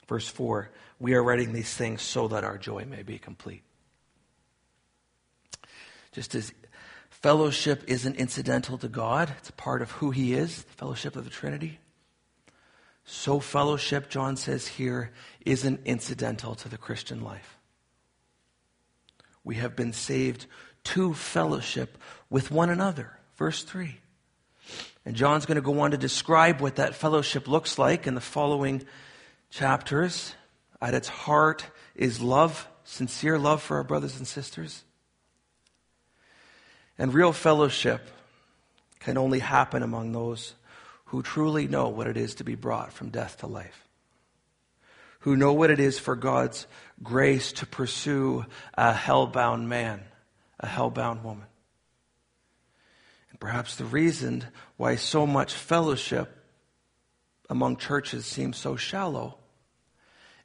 Verse 0.07 0.27
4 0.27 0.69
We 0.99 1.13
are 1.13 1.23
writing 1.23 1.53
these 1.53 1.73
things 1.73 2.01
so 2.01 2.27
that 2.27 2.43
our 2.43 2.57
joy 2.57 2.83
may 2.85 3.03
be 3.03 3.17
complete. 3.17 3.63
Just 6.11 6.35
as 6.35 6.51
fellowship 7.09 7.83
isn't 7.87 8.17
incidental 8.17 8.77
to 8.79 8.89
God, 8.89 9.33
it's 9.37 9.49
a 9.49 9.53
part 9.53 9.81
of 9.81 9.91
who 9.91 10.11
He 10.11 10.33
is, 10.33 10.63
the 10.63 10.73
fellowship 10.73 11.15
of 11.15 11.23
the 11.23 11.29
Trinity. 11.29 11.79
So, 13.05 13.39
fellowship, 13.39 14.09
John 14.09 14.35
says 14.35 14.67
here, 14.67 15.11
isn't 15.45 15.81
incidental 15.85 16.55
to 16.55 16.69
the 16.69 16.77
Christian 16.77 17.23
life. 17.23 17.57
We 19.43 19.55
have 19.55 19.75
been 19.75 19.93
saved 19.93 20.45
to 20.83 21.13
fellowship 21.13 21.97
with 22.29 22.51
one 22.51 22.69
another. 22.69 23.17
Verse 23.37 23.63
3. 23.63 23.97
And 25.05 25.15
John's 25.15 25.45
going 25.45 25.55
to 25.55 25.61
go 25.61 25.79
on 25.79 25.91
to 25.91 25.97
describe 25.97 26.61
what 26.61 26.75
that 26.75 26.95
fellowship 26.95 27.47
looks 27.47 27.79
like 27.79 28.05
in 28.05 28.15
the 28.15 28.21
following 28.21 28.83
chapters. 29.49 30.35
At 30.81 30.93
its 30.93 31.07
heart 31.07 31.65
is 31.95 32.21
love, 32.21 32.67
sincere 32.83 33.39
love 33.39 33.61
for 33.61 33.77
our 33.77 33.83
brothers 33.83 34.17
and 34.17 34.27
sisters. 34.27 34.83
And 36.97 37.13
real 37.13 37.33
fellowship 37.33 38.07
can 38.99 39.17
only 39.17 39.39
happen 39.39 39.83
among 39.83 40.11
those 40.11 40.53
who 41.05 41.23
truly 41.23 41.67
know 41.67 41.89
what 41.89 42.07
it 42.07 42.17
is 42.17 42.35
to 42.35 42.43
be 42.43 42.55
brought 42.55 42.93
from 42.93 43.09
death 43.09 43.37
to 43.37 43.47
life, 43.47 43.87
who 45.21 45.35
know 45.35 45.53
what 45.53 45.71
it 45.71 45.79
is 45.79 45.97
for 45.97 46.15
God's 46.15 46.67
grace 47.01 47.51
to 47.53 47.65
pursue 47.65 48.45
a 48.75 48.93
hell-bound 48.93 49.67
man, 49.67 50.03
a 50.59 50.67
hell-bound 50.67 51.23
woman. 51.23 51.47
Perhaps 53.39 53.75
the 53.75 53.85
reason 53.85 54.45
why 54.77 54.95
so 54.95 55.25
much 55.25 55.53
fellowship 55.53 56.35
among 57.49 57.77
churches 57.77 58.25
seems 58.25 58.57
so 58.57 58.75
shallow 58.75 59.37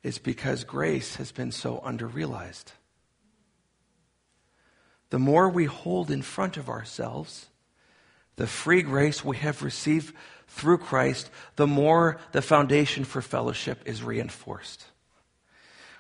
is 0.03 0.19
because 0.19 0.65
grace 0.65 1.17
has 1.17 1.33
been 1.33 1.51
so 1.51 1.83
underrealized. 1.85 2.67
The 5.11 5.19
more 5.19 5.49
we 5.49 5.65
hold 5.65 6.11
in 6.11 6.23
front 6.23 6.57
of 6.57 6.69
ourselves 6.69 7.47
the 8.37 8.47
free 8.47 8.83
grace 8.83 9.25
we 9.25 9.37
have 9.37 9.63
received 9.63 10.15
through 10.49 10.79
Christ, 10.79 11.31
the 11.57 11.67
more 11.67 12.19
the 12.33 12.43
foundation 12.43 13.05
for 13.05 13.23
fellowship 13.23 13.81
is 13.85 14.03
reinforced. 14.03 14.85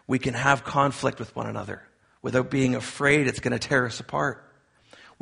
We 0.06 0.18
can 0.18 0.34
have 0.34 0.64
conflict 0.64 1.18
with 1.18 1.34
one 1.36 1.46
another 1.46 1.82
without 2.22 2.50
being 2.50 2.74
afraid 2.74 3.26
it's 3.26 3.40
going 3.40 3.58
to 3.58 3.58
tear 3.58 3.86
us 3.86 4.00
apart. 4.00 4.43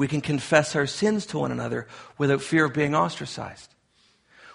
We 0.02 0.08
can 0.08 0.20
confess 0.20 0.74
our 0.74 0.88
sins 0.88 1.26
to 1.26 1.38
one 1.38 1.52
another 1.52 1.86
without 2.18 2.42
fear 2.42 2.64
of 2.64 2.74
being 2.74 2.92
ostracized. 2.92 3.72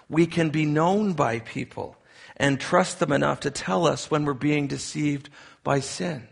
We 0.06 0.26
can 0.26 0.50
be 0.50 0.66
known 0.66 1.14
by 1.14 1.38
people 1.38 1.96
and 2.36 2.60
trust 2.60 2.98
them 2.98 3.12
enough 3.12 3.40
to 3.40 3.50
tell 3.50 3.86
us 3.86 4.10
when 4.10 4.26
we're 4.26 4.34
being 4.34 4.66
deceived 4.66 5.30
by 5.64 5.80
sin. 5.80 6.28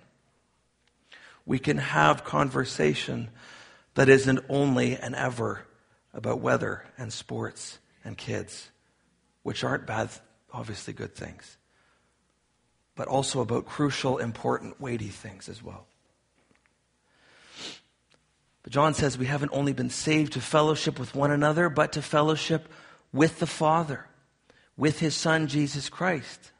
We 1.46 1.59
can 1.59 1.79
have 1.79 2.24
conversation 2.24 3.31
that 3.94 4.11
isn't 4.11 4.44
only 4.50 4.98
and 4.98 5.14
ever 5.14 5.62
about 6.12 6.40
weather 6.40 6.85
and 6.98 7.11
sports 7.11 7.79
and 8.05 8.18
kids, 8.18 8.68
which 9.44 9.64
aren't 9.64 9.87
bad, 9.87 10.11
obviously 10.52 10.92
good 10.92 11.14
things, 11.14 11.57
but 12.94 13.09
also 13.09 13.40
about 13.40 13.64
crucial, 13.64 14.18
important, 14.18 14.79
weighty 14.79 15.09
things 15.09 15.48
as 15.48 15.62
well. 15.62 15.87
But 18.66 18.72
John 18.72 18.94
says 18.94 19.16
we 19.16 19.26
haven't 19.26 19.52
only 19.52 19.72
been 19.72 19.90
saved 19.90 20.33
to 20.33 20.40
fellowship 20.40 20.98
with 20.98 21.14
one 21.14 21.31
another, 21.31 21.68
but 21.68 21.92
to 21.92 22.02
fellowship 22.02 22.68
with 23.12 23.38
the 23.38 23.46
Father, 23.46 24.07
with 24.76 24.98
his 24.98 25.14
Son, 25.14 25.46
Jesus 25.46 25.88
Christ. 25.88 26.50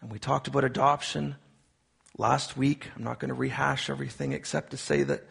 And 0.00 0.12
we 0.12 0.20
talked 0.20 0.46
about 0.46 0.62
adoption 0.62 1.34
last 2.16 2.56
week. 2.56 2.86
I'm 2.94 3.02
not 3.02 3.18
going 3.18 3.30
to 3.30 3.34
rehash 3.34 3.90
everything 3.90 4.30
except 4.30 4.70
to 4.70 4.76
say 4.76 5.02
that 5.02 5.24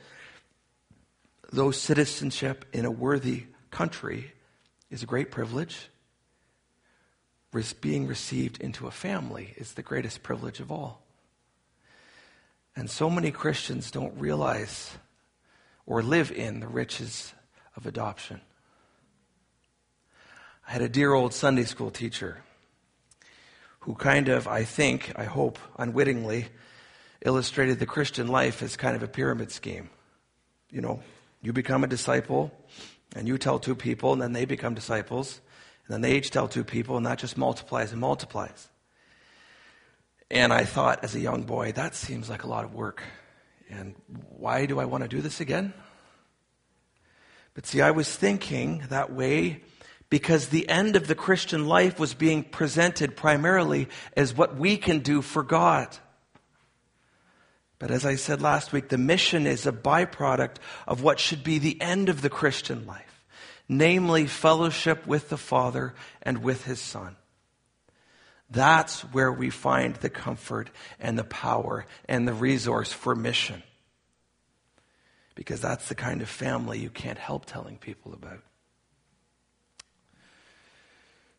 though 1.53 1.71
citizenship 1.71 2.65
in 2.73 2.83
a 2.83 2.91
worthy 2.91 3.45
country 3.69 4.33
is 4.89 5.03
a 5.03 5.05
great 5.05 5.31
privilege, 5.31 5.87
being 7.79 8.07
received 8.07 8.59
into 8.59 8.87
a 8.87 8.91
family 8.91 9.53
is 9.55 9.71
the 9.71 9.83
greatest 9.83 10.21
privilege 10.21 10.59
of 10.59 10.69
all. 10.69 11.01
And 12.75 12.89
so 12.89 13.09
many 13.09 13.31
Christians 13.31 13.91
don't 13.91 14.17
realize 14.17 14.91
or 15.85 16.01
live 16.01 16.31
in 16.31 16.59
the 16.59 16.67
riches 16.67 17.33
of 17.75 17.85
adoption. 17.85 18.41
I 20.67 20.71
had 20.71 20.81
a 20.81 20.89
dear 20.89 21.13
old 21.13 21.33
Sunday 21.33 21.65
school 21.65 21.91
teacher 21.91 22.37
who 23.81 23.95
kind 23.95 24.29
of, 24.29 24.47
I 24.47 24.63
think, 24.63 25.11
I 25.15 25.23
hope, 25.23 25.59
unwittingly, 25.77 26.47
illustrated 27.25 27.79
the 27.79 27.85
Christian 27.85 28.27
life 28.27 28.61
as 28.61 28.77
kind 28.77 28.95
of 28.95 29.03
a 29.03 29.07
pyramid 29.07 29.51
scheme. 29.51 29.89
You 30.69 30.81
know, 30.81 31.01
you 31.41 31.51
become 31.51 31.83
a 31.83 31.87
disciple, 31.87 32.51
and 33.15 33.27
you 33.27 33.37
tell 33.37 33.59
two 33.59 33.75
people, 33.75 34.13
and 34.13 34.21
then 34.21 34.33
they 34.33 34.45
become 34.45 34.75
disciples, 34.75 35.41
and 35.85 35.93
then 35.93 36.01
they 36.01 36.15
each 36.15 36.29
tell 36.29 36.47
two 36.47 36.63
people, 36.63 36.95
and 36.95 37.05
that 37.05 37.17
just 37.17 37.37
multiplies 37.37 37.91
and 37.91 37.99
multiplies. 37.99 38.69
And 40.31 40.53
I 40.53 40.63
thought, 40.63 41.03
as 41.03 41.13
a 41.13 41.19
young 41.19 41.43
boy, 41.43 41.73
that 41.73 41.93
seems 41.93 42.29
like 42.29 42.43
a 42.43 42.47
lot 42.47 42.63
of 42.63 42.73
work. 42.73 43.03
And 43.69 43.95
why 44.29 44.65
do 44.65 44.79
I 44.79 44.85
want 44.85 45.03
to 45.03 45.09
do 45.09 45.19
this 45.19 45.41
again? 45.41 45.73
But 47.53 47.65
see, 47.65 47.81
I 47.81 47.91
was 47.91 48.15
thinking 48.15 48.85
that 48.89 49.11
way 49.11 49.61
because 50.09 50.47
the 50.47 50.69
end 50.69 50.95
of 50.95 51.07
the 51.07 51.15
Christian 51.15 51.67
life 51.67 51.99
was 51.99 52.13
being 52.13 52.45
presented 52.45 53.17
primarily 53.17 53.89
as 54.15 54.33
what 54.33 54.55
we 54.55 54.77
can 54.77 54.99
do 54.99 55.21
for 55.21 55.43
God. 55.43 55.97
But 57.77 57.91
as 57.91 58.05
I 58.05 58.15
said 58.15 58.41
last 58.41 58.71
week, 58.71 58.87
the 58.87 58.97
mission 58.97 59.45
is 59.45 59.67
a 59.67 59.71
byproduct 59.73 60.57
of 60.87 61.03
what 61.03 61.19
should 61.19 61.43
be 61.43 61.59
the 61.59 61.81
end 61.81 62.07
of 62.07 62.21
the 62.21 62.29
Christian 62.29 62.85
life, 62.85 63.25
namely 63.67 64.27
fellowship 64.27 65.05
with 65.05 65.27
the 65.27 65.37
Father 65.37 65.93
and 66.21 66.41
with 66.41 66.63
His 66.63 66.79
Son. 66.79 67.17
That's 68.51 69.01
where 69.01 69.31
we 69.31 69.49
find 69.49 69.95
the 69.95 70.09
comfort 70.09 70.69
and 70.99 71.17
the 71.17 71.23
power 71.23 71.85
and 72.07 72.27
the 72.27 72.33
resource 72.33 72.91
for 72.91 73.15
mission. 73.15 73.63
Because 75.35 75.61
that's 75.61 75.87
the 75.87 75.95
kind 75.95 76.21
of 76.21 76.27
family 76.27 76.77
you 76.77 76.89
can't 76.89 77.17
help 77.17 77.45
telling 77.45 77.77
people 77.77 78.13
about. 78.13 78.43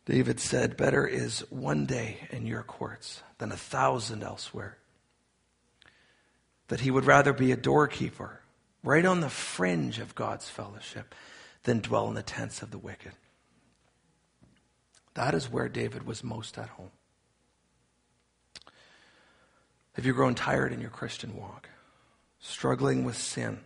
David 0.05 0.39
said, 0.39 0.75
Better 0.75 1.05
is 1.05 1.41
one 1.51 1.85
day 1.85 2.17
in 2.31 2.47
your 2.47 2.63
courts 2.63 3.21
than 3.37 3.51
a 3.51 3.57
thousand 3.57 4.23
elsewhere. 4.23 4.77
That 6.69 6.81
he 6.81 6.89
would 6.89 7.05
rather 7.05 7.31
be 7.31 7.51
a 7.51 7.57
doorkeeper, 7.57 8.41
right 8.83 9.05
on 9.05 9.21
the 9.21 9.29
fringe 9.29 9.99
of 9.99 10.15
God's 10.15 10.49
fellowship, 10.49 11.13
than 11.63 11.79
dwell 11.79 12.07
in 12.09 12.15
the 12.15 12.23
tents 12.23 12.63
of 12.63 12.71
the 12.71 12.79
wicked. 12.79 13.13
That 15.13 15.35
is 15.35 15.49
where 15.49 15.69
David 15.69 16.07
was 16.07 16.23
most 16.23 16.57
at 16.57 16.69
home. 16.69 16.89
Have 19.93 20.05
you 20.05 20.13
grown 20.13 20.35
tired 20.35 20.73
in 20.73 20.81
your 20.81 20.89
Christian 20.89 21.35
walk? 21.35 21.69
Struggling 22.39 23.03
with 23.05 23.17
sin? 23.17 23.59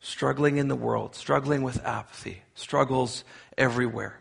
Struggling 0.00 0.56
in 0.56 0.68
the 0.68 0.76
world? 0.76 1.14
Struggling 1.14 1.62
with 1.62 1.84
apathy? 1.84 2.42
Struggles 2.54 3.24
everywhere? 3.56 4.18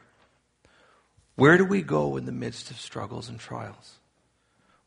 Where 1.35 1.57
do 1.57 1.65
we 1.65 1.81
go 1.81 2.15
in 2.17 2.25
the 2.25 2.31
midst 2.31 2.69
of 2.69 2.79
struggles 2.79 3.27
and 3.27 3.39
trials? 3.39 3.95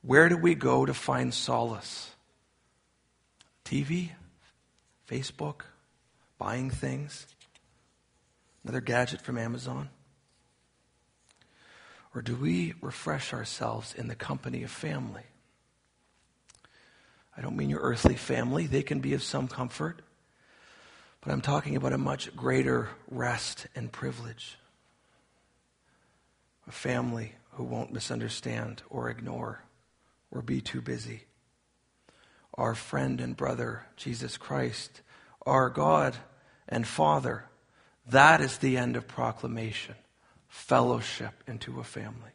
Where 0.02 0.28
do 0.28 0.36
we 0.36 0.54
go 0.54 0.86
to 0.86 0.94
find 0.94 1.34
solace? 1.34 2.10
TV? 3.64 4.10
Facebook? 5.10 5.62
Buying 6.38 6.70
things? 6.70 7.26
Another 8.62 8.80
gadget 8.80 9.20
from 9.20 9.38
Amazon? 9.38 9.88
Or 12.14 12.22
do 12.22 12.36
we 12.36 12.74
refresh 12.80 13.32
ourselves 13.32 13.94
in 13.94 14.08
the 14.08 14.14
company 14.14 14.62
of 14.62 14.70
family? 14.70 15.24
I 17.36 17.42
don't 17.42 17.56
mean 17.56 17.70
your 17.70 17.80
earthly 17.80 18.14
family, 18.14 18.66
they 18.66 18.82
can 18.82 19.00
be 19.00 19.14
of 19.14 19.22
some 19.22 19.48
comfort, 19.48 20.00
but 21.20 21.32
I'm 21.32 21.40
talking 21.40 21.76
about 21.76 21.92
a 21.92 21.98
much 21.98 22.34
greater 22.34 22.88
rest 23.10 23.66
and 23.74 23.90
privilege 23.92 24.56
a 26.68 26.72
family 26.72 27.32
who 27.52 27.64
won't 27.64 27.92
misunderstand 27.92 28.82
or 28.90 29.08
ignore 29.08 29.62
or 30.30 30.42
be 30.42 30.60
too 30.60 30.80
busy. 30.80 31.22
Our 32.54 32.74
friend 32.74 33.20
and 33.20 33.36
brother, 33.36 33.86
Jesus 33.96 34.36
Christ, 34.36 35.02
our 35.44 35.70
God 35.70 36.16
and 36.68 36.86
Father, 36.86 37.44
that 38.08 38.40
is 38.40 38.58
the 38.58 38.76
end 38.76 38.96
of 38.96 39.06
proclamation 39.06 39.94
fellowship 40.48 41.44
into 41.46 41.80
a 41.80 41.84
family. 41.84 42.30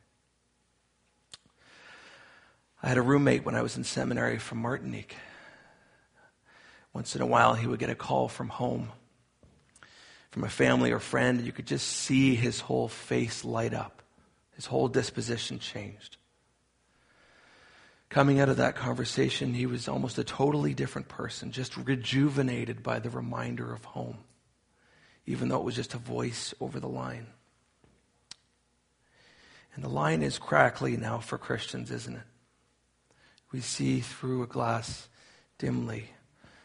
I 2.84 2.88
had 2.88 2.98
a 2.98 3.02
roommate 3.02 3.46
when 3.46 3.56
I 3.56 3.62
was 3.62 3.78
in 3.78 3.84
seminary 3.84 4.40
from 4.40 4.58
Martinique. 4.58 5.16
Once 6.94 7.16
in 7.16 7.22
a 7.22 7.28
while, 7.28 7.54
he 7.54 7.68
would 7.68 7.80
get 7.80 7.92
a 7.92 7.96
call 7.96 8.28
from 8.28 8.50
home, 8.50 8.90
from 10.32 10.44
a 10.44 10.50
family 10.50 10.92
or 10.92 11.00
friend, 11.00 11.38
and 11.38 11.46
you 11.46 11.54
could 11.54 11.68
just 11.68 11.88
see 11.88 12.36
his 12.36 12.60
whole 12.60 12.88
face 12.88 13.46
light 13.46 13.74
up. 13.74 14.02
His 14.56 14.66
whole 14.66 14.88
disposition 14.88 15.60
changed. 15.60 16.18
Coming 18.10 18.40
out 18.42 18.50
of 18.50 18.58
that 18.58 18.76
conversation, 18.76 19.54
he 19.54 19.66
was 19.66 19.88
almost 19.88 20.18
a 20.18 20.24
totally 20.24 20.74
different 20.74 21.08
person, 21.08 21.52
just 21.52 21.78
rejuvenated 21.78 22.84
by 22.84 23.00
the 23.00 23.10
reminder 23.10 23.74
of 23.74 23.86
home, 23.86 24.18
even 25.26 25.48
though 25.48 25.60
it 25.60 25.64
was 25.64 25.76
just 25.76 25.94
a 25.94 25.98
voice 25.98 26.54
over 26.60 26.80
the 26.80 26.90
line. 26.90 27.28
And 29.76 29.84
the 29.84 29.90
line 29.90 30.22
is 30.22 30.38
crackly 30.38 30.98
now 30.98 31.20
for 31.20 31.38
Christians, 31.38 31.90
isn't 31.90 32.18
it? 32.18 32.24
We 33.52 33.60
see 33.60 34.00
through 34.00 34.44
a 34.44 34.48
glass 34.48 35.10
dimly. 35.58 36.12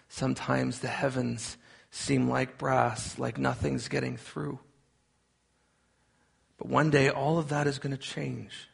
Sometimes 0.08 0.78
the 0.78 0.88
heavens 0.88 1.56
seem 1.90 2.28
like 2.28 2.58
brass, 2.58 3.18
like 3.18 3.38
nothing's 3.38 3.88
getting 3.88 4.16
through. 4.16 4.60
But 6.58 6.68
one 6.68 6.90
day, 6.90 7.10
all 7.10 7.38
of 7.38 7.48
that 7.48 7.66
is 7.66 7.78
going 7.78 7.94
to 7.94 8.02
change 8.02 8.68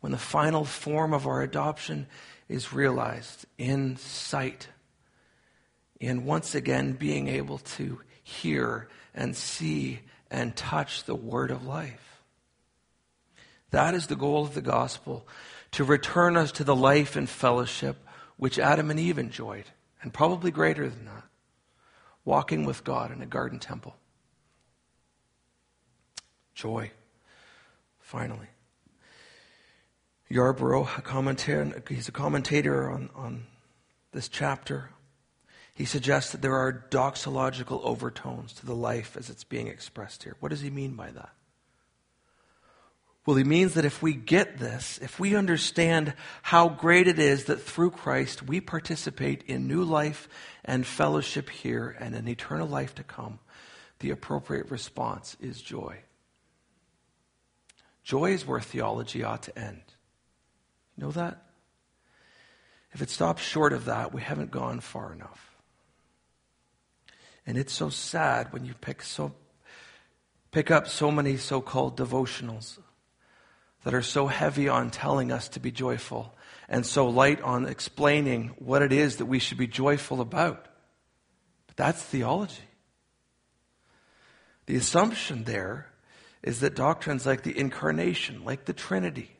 when 0.00 0.12
the 0.12 0.18
final 0.18 0.64
form 0.64 1.12
of 1.12 1.26
our 1.26 1.42
adoption 1.42 2.06
is 2.48 2.72
realized 2.72 3.46
in 3.58 3.96
sight, 3.96 4.68
in 6.00 6.24
once 6.24 6.54
again 6.54 6.92
being 6.92 7.28
able 7.28 7.58
to 7.58 8.00
hear 8.22 8.88
and 9.14 9.36
see 9.36 10.00
and 10.30 10.56
touch 10.56 11.04
the 11.04 11.14
word 11.14 11.50
of 11.50 11.66
life. 11.66 12.22
That 13.70 13.94
is 13.94 14.06
the 14.06 14.16
goal 14.16 14.44
of 14.44 14.54
the 14.54 14.62
gospel 14.62 15.26
to 15.72 15.84
return 15.84 16.36
us 16.36 16.52
to 16.52 16.64
the 16.64 16.76
life 16.76 17.16
and 17.16 17.28
fellowship 17.28 17.96
which 18.36 18.58
Adam 18.58 18.90
and 18.90 19.00
Eve 19.00 19.18
enjoyed, 19.18 19.64
and 20.02 20.12
probably 20.12 20.50
greater 20.50 20.88
than 20.88 21.06
that, 21.06 21.24
walking 22.24 22.64
with 22.64 22.84
God 22.84 23.10
in 23.10 23.22
a 23.22 23.26
garden 23.26 23.58
temple. 23.58 23.96
Joy, 26.54 26.90
finally. 28.00 28.48
Yarbrough, 30.30 30.98
a 30.98 31.02
commentator, 31.02 31.82
he's 31.88 32.08
a 32.08 32.12
commentator 32.12 32.90
on, 32.90 33.10
on 33.14 33.46
this 34.12 34.28
chapter. 34.28 34.90
He 35.72 35.84
suggests 35.84 36.32
that 36.32 36.42
there 36.42 36.56
are 36.56 36.86
doxological 36.90 37.84
overtones 37.84 38.52
to 38.54 38.66
the 38.66 38.74
life 38.74 39.16
as 39.16 39.30
it's 39.30 39.44
being 39.44 39.68
expressed 39.68 40.24
here. 40.24 40.36
What 40.40 40.48
does 40.48 40.62
he 40.62 40.70
mean 40.70 40.94
by 40.94 41.10
that? 41.10 41.30
Well, 43.26 43.36
he 43.36 43.42
means 43.42 43.74
that 43.74 43.84
if 43.84 44.02
we 44.02 44.14
get 44.14 44.58
this, 44.58 45.00
if 45.02 45.18
we 45.18 45.34
understand 45.34 46.14
how 46.42 46.68
great 46.68 47.08
it 47.08 47.18
is 47.18 47.46
that 47.46 47.60
through 47.60 47.90
Christ 47.90 48.44
we 48.44 48.60
participate 48.60 49.42
in 49.48 49.66
new 49.66 49.82
life 49.82 50.28
and 50.64 50.86
fellowship 50.86 51.50
here 51.50 51.96
and 51.98 52.14
an 52.14 52.28
eternal 52.28 52.68
life 52.68 52.94
to 52.94 53.02
come, 53.02 53.40
the 53.98 54.10
appropriate 54.10 54.70
response 54.70 55.36
is 55.40 55.60
joy. 55.60 55.98
Joy 58.04 58.30
is 58.30 58.46
where 58.46 58.60
theology 58.60 59.24
ought 59.24 59.42
to 59.42 59.58
end. 59.58 59.82
You 60.96 61.06
know 61.06 61.12
that? 61.12 61.42
If 62.92 63.02
it 63.02 63.10
stops 63.10 63.42
short 63.42 63.72
of 63.72 63.86
that, 63.86 64.14
we 64.14 64.22
haven't 64.22 64.52
gone 64.52 64.78
far 64.78 65.12
enough. 65.12 65.56
And 67.44 67.58
it's 67.58 67.72
so 67.72 67.88
sad 67.88 68.52
when 68.52 68.64
you 68.64 68.74
pick 68.74 69.02
so 69.02 69.34
pick 70.52 70.70
up 70.70 70.86
so 70.86 71.10
many 71.10 71.36
so-called 71.36 71.98
devotionals 71.98 72.78
that 73.86 73.94
are 73.94 74.02
so 74.02 74.26
heavy 74.26 74.68
on 74.68 74.90
telling 74.90 75.30
us 75.30 75.48
to 75.48 75.60
be 75.60 75.70
joyful 75.70 76.34
and 76.68 76.84
so 76.84 77.06
light 77.08 77.40
on 77.42 77.66
explaining 77.66 78.48
what 78.58 78.82
it 78.82 78.92
is 78.92 79.18
that 79.18 79.26
we 79.26 79.38
should 79.38 79.58
be 79.58 79.68
joyful 79.68 80.20
about. 80.20 80.66
But 81.68 81.76
that's 81.76 82.02
theology. 82.02 82.64
The 84.66 84.74
assumption 84.74 85.44
there 85.44 85.86
is 86.42 86.58
that 86.60 86.74
doctrines 86.74 87.26
like 87.26 87.44
the 87.44 87.56
incarnation, 87.56 88.44
like 88.44 88.64
the 88.64 88.72
Trinity, 88.72 89.30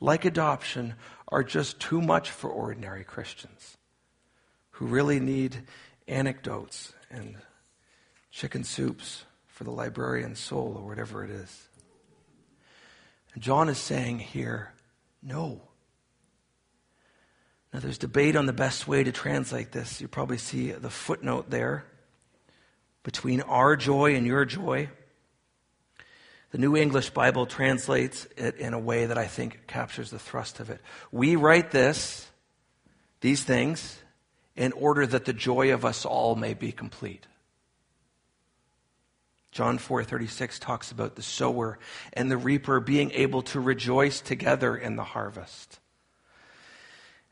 like 0.00 0.24
adoption, 0.24 0.94
are 1.28 1.44
just 1.44 1.78
too 1.78 2.02
much 2.02 2.28
for 2.28 2.50
ordinary 2.50 3.04
Christians 3.04 3.76
who 4.70 4.86
really 4.86 5.20
need 5.20 5.62
anecdotes 6.08 6.92
and 7.08 7.36
chicken 8.32 8.64
soups 8.64 9.26
for 9.46 9.62
the 9.62 9.70
librarian's 9.70 10.40
soul 10.40 10.74
or 10.76 10.88
whatever 10.88 11.24
it 11.24 11.30
is. 11.30 11.68
John 13.38 13.68
is 13.68 13.78
saying 13.78 14.18
here, 14.18 14.72
no. 15.22 15.62
Now, 17.72 17.80
there's 17.80 17.98
debate 17.98 18.36
on 18.36 18.46
the 18.46 18.52
best 18.52 18.86
way 18.86 19.02
to 19.02 19.12
translate 19.12 19.72
this. 19.72 20.00
You 20.00 20.08
probably 20.08 20.36
see 20.36 20.72
the 20.72 20.90
footnote 20.90 21.48
there 21.48 21.86
between 23.02 23.40
our 23.40 23.76
joy 23.76 24.14
and 24.14 24.26
your 24.26 24.44
joy. 24.44 24.90
The 26.50 26.58
New 26.58 26.76
English 26.76 27.10
Bible 27.10 27.46
translates 27.46 28.26
it 28.36 28.56
in 28.56 28.74
a 28.74 28.78
way 28.78 29.06
that 29.06 29.16
I 29.16 29.26
think 29.26 29.66
captures 29.66 30.10
the 30.10 30.18
thrust 30.18 30.60
of 30.60 30.68
it. 30.68 30.82
We 31.10 31.34
write 31.36 31.70
this, 31.70 32.28
these 33.22 33.42
things, 33.42 33.98
in 34.54 34.72
order 34.72 35.06
that 35.06 35.24
the 35.24 35.32
joy 35.32 35.72
of 35.72 35.86
us 35.86 36.04
all 36.04 36.36
may 36.36 36.52
be 36.52 36.70
complete. 36.70 37.26
John 39.52 39.78
4:36 39.78 40.58
talks 40.58 40.90
about 40.90 41.14
the 41.14 41.22
sower 41.22 41.78
and 42.14 42.30
the 42.30 42.38
reaper 42.38 42.80
being 42.80 43.10
able 43.12 43.42
to 43.42 43.60
rejoice 43.60 44.20
together 44.20 44.76
in 44.76 44.96
the 44.96 45.04
harvest. 45.04 45.78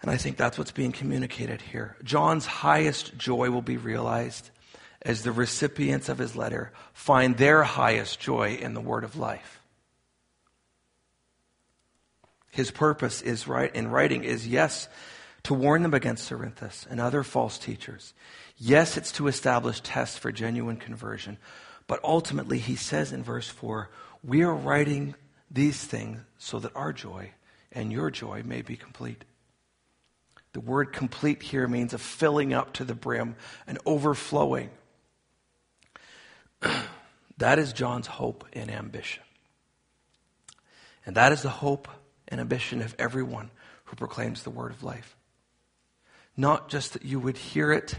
And 0.03 0.11
I 0.11 0.17
think 0.17 0.37
that's 0.37 0.57
what's 0.57 0.71
being 0.71 0.93
communicated 0.93 1.61
here. 1.61 1.97
John's 2.05 2.47
highest 2.47 3.17
joy 3.17 3.51
will 3.51 3.63
be 3.63 3.77
realized 3.77 4.51
as 5.03 5.23
the 5.23 5.33
recipients 5.33 6.09
of 6.09 6.19
his 6.19 6.37
letter 6.37 6.73
find 6.93 7.37
their 7.37 7.63
highest 7.63 8.21
joy 8.21 8.55
in 8.55 8.75
the 8.75 8.81
word 8.81 9.05
of 9.05 9.17
life. 9.17 9.61
His 12.51 12.71
purpose 12.71 13.23
is 13.23 13.49
right 13.49 13.75
in 13.75 13.89
writing 13.89 14.25
is 14.25 14.47
yes, 14.47 14.89
to 15.45 15.55
warn 15.55 15.83
them 15.83 15.95
against 15.95 16.31
Cerinthus 16.31 16.87
and 16.91 17.01
other 17.01 17.23
false 17.23 17.59
teachers. 17.59 18.13
Yes, 18.59 18.99
it's 18.99 19.13
to 19.13 19.27
establish 19.27 19.81
tests 19.81 20.19
for 20.19 20.31
genuine 20.31 20.77
conversion. 20.77 21.39
But 21.91 22.05
ultimately, 22.05 22.59
he 22.59 22.77
says 22.77 23.11
in 23.11 23.25
verse 23.25 23.49
4 23.49 23.91
we 24.23 24.43
are 24.43 24.55
writing 24.55 25.17
these 25.51 25.83
things 25.83 26.21
so 26.39 26.61
that 26.61 26.77
our 26.77 26.93
joy 26.93 27.33
and 27.73 27.91
your 27.91 28.13
joy 28.13 28.45
may 28.45 28.63
be 28.63 28.77
complete. 28.77 29.25
The 30.53 30.61
word 30.61 30.93
complete 30.93 31.43
here 31.43 31.67
means 31.67 31.93
a 31.93 31.99
filling 31.99 32.55
up 32.55 32.75
to 32.75 32.85
the 32.85 32.95
brim, 32.95 33.35
an 33.67 33.79
overflowing. 33.85 34.71
that 37.39 37.59
is 37.59 37.73
John's 37.73 38.07
hope 38.07 38.45
and 38.53 38.71
ambition. 38.71 39.25
And 41.05 41.17
that 41.17 41.33
is 41.33 41.43
the 41.43 41.51
hope 41.51 41.89
and 42.29 42.41
ambition 42.41 42.83
of 42.83 42.95
everyone 43.01 43.51
who 43.87 43.97
proclaims 43.97 44.45
the 44.45 44.51
word 44.51 44.71
of 44.71 44.85
life. 44.85 45.17
Not 46.37 46.69
just 46.69 46.93
that 46.93 47.05
you 47.05 47.19
would 47.19 47.37
hear 47.37 47.73
it, 47.73 47.97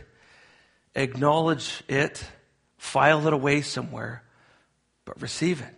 acknowledge 0.95 1.83
it, 1.89 2.25
file 2.81 3.27
it 3.27 3.31
away 3.31 3.61
somewhere, 3.61 4.23
but 5.05 5.21
receive 5.21 5.61
it. 5.61 5.75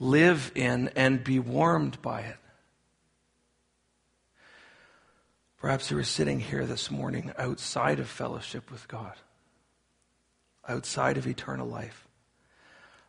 Live 0.00 0.50
in 0.56 0.88
and 0.96 1.22
be 1.22 1.38
warmed 1.38 2.02
by 2.02 2.22
it. 2.22 2.36
Perhaps 5.56 5.90
you 5.90 5.96
are 5.96 6.04
sitting 6.04 6.40
here 6.40 6.66
this 6.66 6.90
morning 6.90 7.32
outside 7.38 8.00
of 8.00 8.08
fellowship 8.08 8.72
with 8.72 8.88
God, 8.88 9.14
outside 10.68 11.16
of 11.16 11.28
eternal 11.28 11.68
life, 11.68 12.08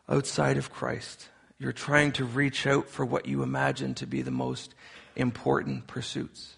outside 0.08 0.56
of 0.56 0.72
Christ. 0.72 1.28
You're 1.58 1.72
trying 1.72 2.12
to 2.12 2.24
reach 2.24 2.68
out 2.68 2.88
for 2.88 3.04
what 3.04 3.26
you 3.26 3.42
imagine 3.42 3.94
to 3.96 4.06
be 4.06 4.22
the 4.22 4.30
most 4.30 4.76
important 5.16 5.88
pursuits. 5.88 6.54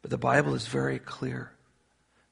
But 0.00 0.10
the 0.10 0.18
Bible 0.18 0.54
is 0.54 0.66
very 0.66 0.98
clear 0.98 1.52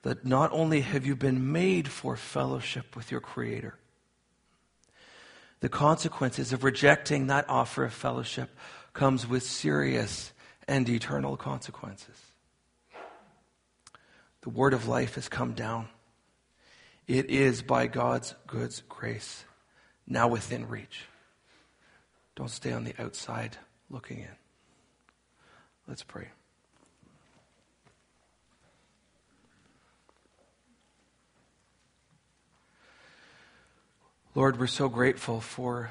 that 0.06 0.24
not 0.24 0.52
only 0.52 0.82
have 0.82 1.04
you 1.04 1.16
been 1.16 1.50
made 1.50 1.88
for 1.88 2.16
fellowship 2.16 2.94
with 2.94 3.10
your 3.10 3.20
Creator, 3.20 3.76
the 5.58 5.68
consequences 5.68 6.52
of 6.52 6.62
rejecting 6.62 7.26
that 7.26 7.44
offer 7.48 7.82
of 7.84 7.92
fellowship 7.92 8.56
comes 8.92 9.26
with 9.26 9.42
serious 9.42 10.32
and 10.68 10.88
eternal 10.88 11.36
consequences. 11.36 12.22
The 14.42 14.50
word 14.50 14.74
of 14.74 14.86
life 14.86 15.16
has 15.16 15.28
come 15.28 15.54
down. 15.54 15.88
It 17.08 17.28
is 17.28 17.62
by 17.62 17.88
God's 17.88 18.32
good 18.46 18.80
grace 18.88 19.44
now 20.06 20.28
within 20.28 20.68
reach. 20.68 21.06
Don't 22.36 22.48
stay 22.48 22.70
on 22.70 22.84
the 22.84 22.94
outside 22.96 23.56
looking 23.90 24.20
in. 24.20 24.36
Let's 25.88 26.04
pray. 26.04 26.28
Lord, 34.36 34.60
we're 34.60 34.66
so 34.66 34.90
grateful 34.90 35.40
for 35.40 35.90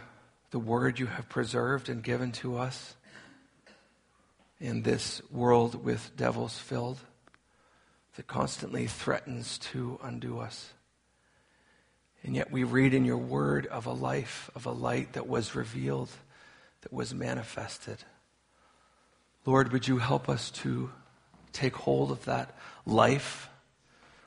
the 0.52 0.60
word 0.60 1.00
you 1.00 1.08
have 1.08 1.28
preserved 1.28 1.90
and 1.90 2.04
given 2.04 2.32
to 2.34 2.60
us 2.60 2.96
in 4.60 4.84
this 4.84 5.20
world 5.32 5.84
with 5.84 6.12
devils 6.16 6.56
filled 6.56 7.00
that 8.16 8.28
constantly 8.28 8.86
threatens 8.86 9.58
to 9.58 10.00
undo 10.04 10.38
us. 10.38 10.74
And 12.22 12.36
yet 12.36 12.52
we 12.52 12.64
read 12.64 12.94
in 12.94 13.04
your 13.04 13.18
word 13.18 13.66
of 13.66 13.88
a 13.88 13.92
life, 13.92 14.52
of 14.54 14.68
a 14.68 14.72
light 14.72 15.14
that 15.14 15.28
was 15.28 15.56
revealed, 15.56 16.12
that 16.82 16.94
was 16.94 17.16
manifested. 17.16 17.98
Lord, 19.48 19.74
would 19.74 19.88
you 19.88 19.98
help 19.98 20.30
us 20.30 20.52
to 20.52 20.92
take 21.52 21.76
hold 21.76 22.12
of 22.12 22.26
that 22.26 22.56
life, 22.86 23.50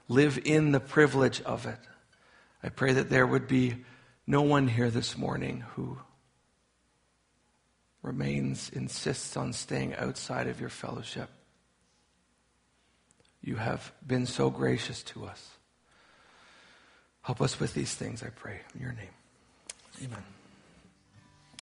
live 0.08 0.40
in 0.44 0.72
the 0.72 0.80
privilege 0.80 1.40
of 1.42 1.66
it? 1.66 1.78
I 2.64 2.68
pray 2.68 2.94
that 2.94 3.10
there 3.10 3.24
would 3.24 3.46
be 3.46 3.84
no 4.28 4.42
one 4.42 4.68
here 4.68 4.90
this 4.90 5.16
morning 5.16 5.64
who 5.74 5.98
remains, 8.02 8.68
insists 8.68 9.38
on 9.38 9.54
staying 9.54 9.94
outside 9.94 10.46
of 10.46 10.60
your 10.60 10.68
fellowship. 10.68 11.30
You 13.42 13.56
have 13.56 13.90
been 14.06 14.26
so 14.26 14.50
gracious 14.50 15.02
to 15.04 15.24
us. 15.24 15.48
Help 17.22 17.40
us 17.40 17.58
with 17.58 17.72
these 17.72 17.94
things, 17.94 18.22
I 18.22 18.28
pray. 18.28 18.60
In 18.74 18.82
your 18.82 18.92
name. 18.92 19.14
Amen. 20.04 20.22